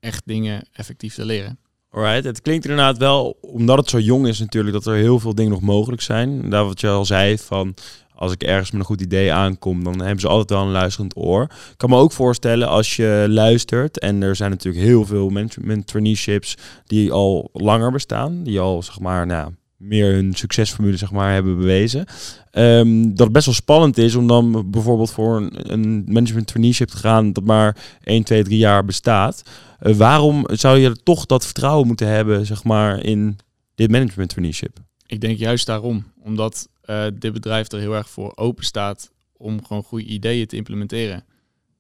echt 0.01 0.23
dingen 0.25 0.69
effectief 0.73 1.15
te 1.15 1.25
leren. 1.25 1.59
Alright, 1.91 2.25
het 2.25 2.43
klinkt 2.43 2.65
inderdaad 2.65 2.99
wel, 2.99 3.39
omdat 3.41 3.79
het 3.79 3.89
zo 3.89 3.99
jong 3.99 4.27
is 4.27 4.39
natuurlijk, 4.39 4.75
dat 4.75 4.87
er 4.87 4.95
heel 4.95 5.19
veel 5.19 5.35
dingen 5.35 5.53
nog 5.53 5.61
mogelijk 5.61 6.03
zijn. 6.03 6.51
Daar 6.51 6.65
wat 6.65 6.81
je 6.81 6.89
al 6.89 7.05
zei, 7.05 7.39
van 7.39 7.75
als 8.15 8.33
ik 8.33 8.43
ergens 8.43 8.71
met 8.71 8.81
een 8.81 8.87
goed 8.87 9.01
idee 9.01 9.33
aankom, 9.33 9.85
dan 9.85 10.01
hebben 10.01 10.21
ze 10.21 10.29
altijd 10.29 10.51
wel 10.51 10.63
een 10.63 10.73
luisterend 10.73 11.17
oor. 11.17 11.43
Ik 11.43 11.75
kan 11.77 11.91
me 11.91 11.97
ook 11.97 12.13
voorstellen 12.13 12.69
als 12.69 12.97
je 12.97 13.27
luistert, 13.29 13.99
en 13.99 14.23
er 14.23 14.37
zijn 14.37 14.51
natuurlijk 14.51 14.85
heel 14.85 15.05
veel 15.05 15.29
management 15.29 15.87
traineeships 15.87 16.55
die 16.85 17.13
al 17.13 17.51
langer 17.53 17.91
bestaan, 17.91 18.43
die 18.43 18.61
al 18.61 18.83
zeg 18.83 19.01
maar, 19.01 19.27
nou, 19.27 19.53
meer 19.79 20.13
hun 20.13 20.35
succesformule 20.35 20.97
zeg 20.97 21.11
maar, 21.11 21.33
hebben 21.33 21.57
bewezen. 21.57 22.07
Ehm, 22.51 23.03
dat 23.09 23.19
het 23.19 23.33
best 23.33 23.47
wel 23.47 23.55
spannend 23.55 23.99
is 23.99 24.15
om 24.15 24.27
dan 24.27 24.71
bijvoorbeeld 24.71 25.11
voor 25.11 25.37
een, 25.37 25.73
een 25.73 26.05
management 26.07 26.47
traineeship 26.47 26.89
te 26.89 26.97
gaan 26.97 27.33
dat 27.33 27.45
maar 27.45 27.77
1, 28.05 28.23
2, 28.23 28.43
3 28.45 28.59
jaar 28.59 28.85
bestaat. 28.85 29.43
Eh, 29.79 29.95
waarom 29.95 30.45
zou 30.47 30.79
je 30.79 30.97
toch 31.03 31.27
dat 31.27 31.45
vertrouwen 31.45 31.87
moeten 31.87 32.09
hebben, 32.09 32.47
zeg 32.47 32.65
maar, 32.65 33.05
in 33.05 33.39
dit 33.75 33.91
management 33.91 34.29
traineeship? 34.29 34.79
Ik 35.07 35.21
denk 35.21 35.39
juist 35.39 35.67
daarom, 35.67 36.05
omdat 36.23 36.69
eh, 36.83 37.07
dit 37.15 37.33
bedrijf 37.33 37.73
er 37.73 37.79
heel 37.79 37.95
erg 37.95 38.11
voor 38.11 38.33
open 38.37 38.65
staat 38.65 39.11
om 39.37 39.65
gewoon 39.65 39.83
goede 39.83 40.05
ideeën 40.05 40.47
te 40.47 40.57
implementeren. 40.57 41.25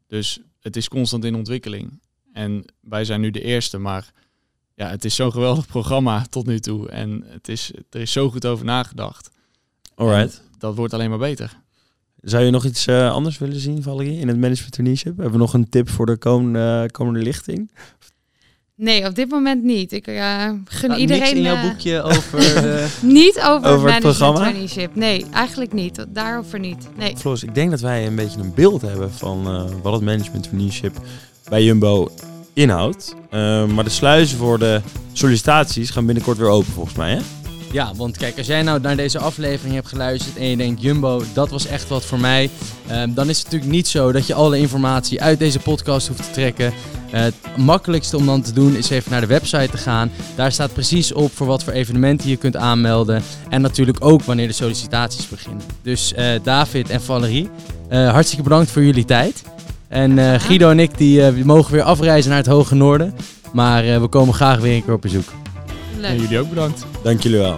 Dus 0.06 0.40
het 0.60 0.76
is 0.76 0.88
constant 0.88 1.24
in 1.24 1.34
ontwikkeling. 1.34 2.00
En 2.32 2.64
wij 2.80 3.04
zijn 3.04 3.20
nu 3.20 3.30
de 3.30 3.42
eerste, 3.42 3.78
maar 3.78 4.12
ja, 4.78 4.88
het 4.88 5.04
is 5.04 5.14
zo'n 5.14 5.32
geweldig 5.32 5.66
programma 5.66 6.26
tot 6.30 6.46
nu 6.46 6.58
toe. 6.60 6.88
En 6.88 7.24
het 7.26 7.48
is, 7.48 7.72
er 7.90 8.00
is 8.00 8.12
zo 8.12 8.30
goed 8.30 8.46
over 8.46 8.64
nagedacht. 8.64 9.30
Alright. 9.94 10.42
Dat 10.58 10.74
wordt 10.74 10.94
alleen 10.94 11.10
maar 11.10 11.18
beter. 11.18 11.60
Zou 12.20 12.44
je 12.44 12.50
nog 12.50 12.64
iets 12.64 12.86
eh, 12.86 13.12
anders 13.12 13.38
willen 13.38 13.60
zien, 13.60 13.82
Valerie, 13.82 14.18
in 14.18 14.28
het 14.28 14.38
management 14.38 14.72
traineeship? 14.72 15.16
Hebben 15.16 15.32
we 15.32 15.38
nog 15.38 15.54
een 15.54 15.68
tip 15.68 15.88
voor 15.88 16.06
de 16.06 16.16
komende, 16.16 16.88
komende 16.92 17.20
lichting? 17.20 17.70
Nee, 18.78 19.06
op 19.06 19.14
dit 19.14 19.30
moment 19.30 19.62
niet. 19.62 19.92
Ik 19.92 20.06
eh, 20.06 20.44
gun 20.44 20.64
staat 20.64 20.98
iedereen 20.98 21.22
niks 21.22 21.32
in 21.32 21.42
jouw 21.42 21.54
eh, 21.56 21.62
boekje 21.62 22.02
over 22.02 22.38
de... 22.38 22.96
niet 23.02 23.40
over, 23.44 23.70
Over 23.70 23.92
het 23.92 24.00
programma? 24.00 24.38
traineeship. 24.38 24.94
Nee, 24.94 25.26
eigenlijk 25.32 25.72
niet. 25.72 26.06
Daarover 26.08 26.58
niet. 26.58 26.88
Nee. 26.96 27.16
Floris, 27.16 27.42
ik 27.42 27.54
denk 27.54 27.70
dat 27.70 27.80
wij 27.80 28.06
een 28.06 28.16
beetje 28.16 28.40
een 28.40 28.54
beeld 28.54 28.82
hebben 28.82 29.12
van 29.12 29.46
eh, 29.46 29.64
wat 29.82 29.92
het 29.92 30.02
management 30.02 30.42
traineeship 30.42 31.00
bij 31.48 31.64
Jumbo 31.64 32.10
inhoudt. 32.58 33.14
Eh, 33.30 33.64
maar 33.64 33.84
de 33.84 33.90
sluizen 33.90 34.38
voor 34.38 34.58
de 34.58 34.80
sollicitaties 35.12 35.90
gaan 35.90 36.06
binnenkort 36.06 36.38
weer 36.38 36.48
open 36.48 36.72
volgens 36.72 36.94
mij, 36.94 37.10
hè? 37.10 37.18
Ja, 37.72 37.94
want 37.96 38.16
kijk, 38.16 38.38
als 38.38 38.46
jij 38.46 38.62
nou 38.62 38.80
naar 38.80 38.96
deze 38.96 39.18
aflevering 39.18 39.74
hebt 39.74 39.88
geluisterd 39.88 40.36
en 40.36 40.46
je 40.46 40.56
denkt, 40.56 40.82
Jumbo, 40.82 41.22
dat 41.32 41.50
was 41.50 41.66
echt 41.66 41.88
wat 41.88 42.04
voor 42.04 42.20
mij. 42.20 42.50
ehm, 42.86 43.12
dan 43.14 43.28
is 43.28 43.36
het 43.36 43.44
natuurlijk 43.44 43.72
niet 43.72 43.88
zo 43.88 44.12
dat 44.12 44.26
je 44.26 44.34
alle 44.34 44.58
informatie 44.58 45.22
uit 45.22 45.38
deze 45.38 45.58
podcast 45.58 46.08
hoeft 46.08 46.22
te 46.22 46.30
trekken. 46.30 46.72
Eh, 47.10 47.20
het 47.20 47.34
makkelijkste 47.56 48.16
om 48.16 48.26
dan 48.26 48.42
te 48.42 48.52
doen 48.52 48.76
is 48.76 48.90
even 48.90 49.10
naar 49.10 49.20
de 49.20 49.26
website 49.26 49.68
te 49.70 49.76
gaan. 49.76 50.10
Daar 50.34 50.52
staat 50.52 50.72
precies 50.72 51.12
op 51.12 51.36
voor 51.36 51.46
wat 51.46 51.64
voor 51.64 51.72
evenementen 51.72 52.28
je 52.28 52.36
kunt 52.36 52.56
aanmelden. 52.56 53.22
En 53.48 53.60
natuurlijk 53.60 54.04
ook 54.04 54.22
wanneer 54.22 54.46
de 54.46 54.52
sollicitaties 54.52 55.28
beginnen. 55.28 55.62
Dus 55.82 56.14
eh, 56.14 56.26
David 56.42 56.90
en 56.90 57.02
Valerie, 57.02 57.48
eh, 57.88 58.10
hartstikke 58.10 58.44
bedankt 58.44 58.70
voor 58.70 58.84
jullie 58.84 59.04
tijd. 59.04 59.42
En 59.88 60.18
eh, 60.18 60.40
Guido 60.40 60.70
en 60.70 60.78
ik 60.78 60.98
die, 60.98 61.22
eh, 61.22 61.44
mogen 61.44 61.72
weer 61.72 61.82
afreizen 61.82 62.30
naar 62.30 62.38
het 62.38 62.48
Hoge 62.48 62.74
Noorden. 62.74 63.14
Maar 63.52 63.84
eh, 63.84 64.00
we 64.00 64.06
komen 64.06 64.34
graag 64.34 64.60
weer 64.60 64.74
een 64.74 64.84
keer 64.84 64.94
op 64.94 65.02
bezoek. 65.02 65.32
Leuk. 65.96 66.10
En 66.10 66.20
jullie 66.20 66.38
ook 66.38 66.48
bedankt. 66.48 66.86
Dank 67.02 67.22
jullie 67.22 67.38
wel. 67.38 67.56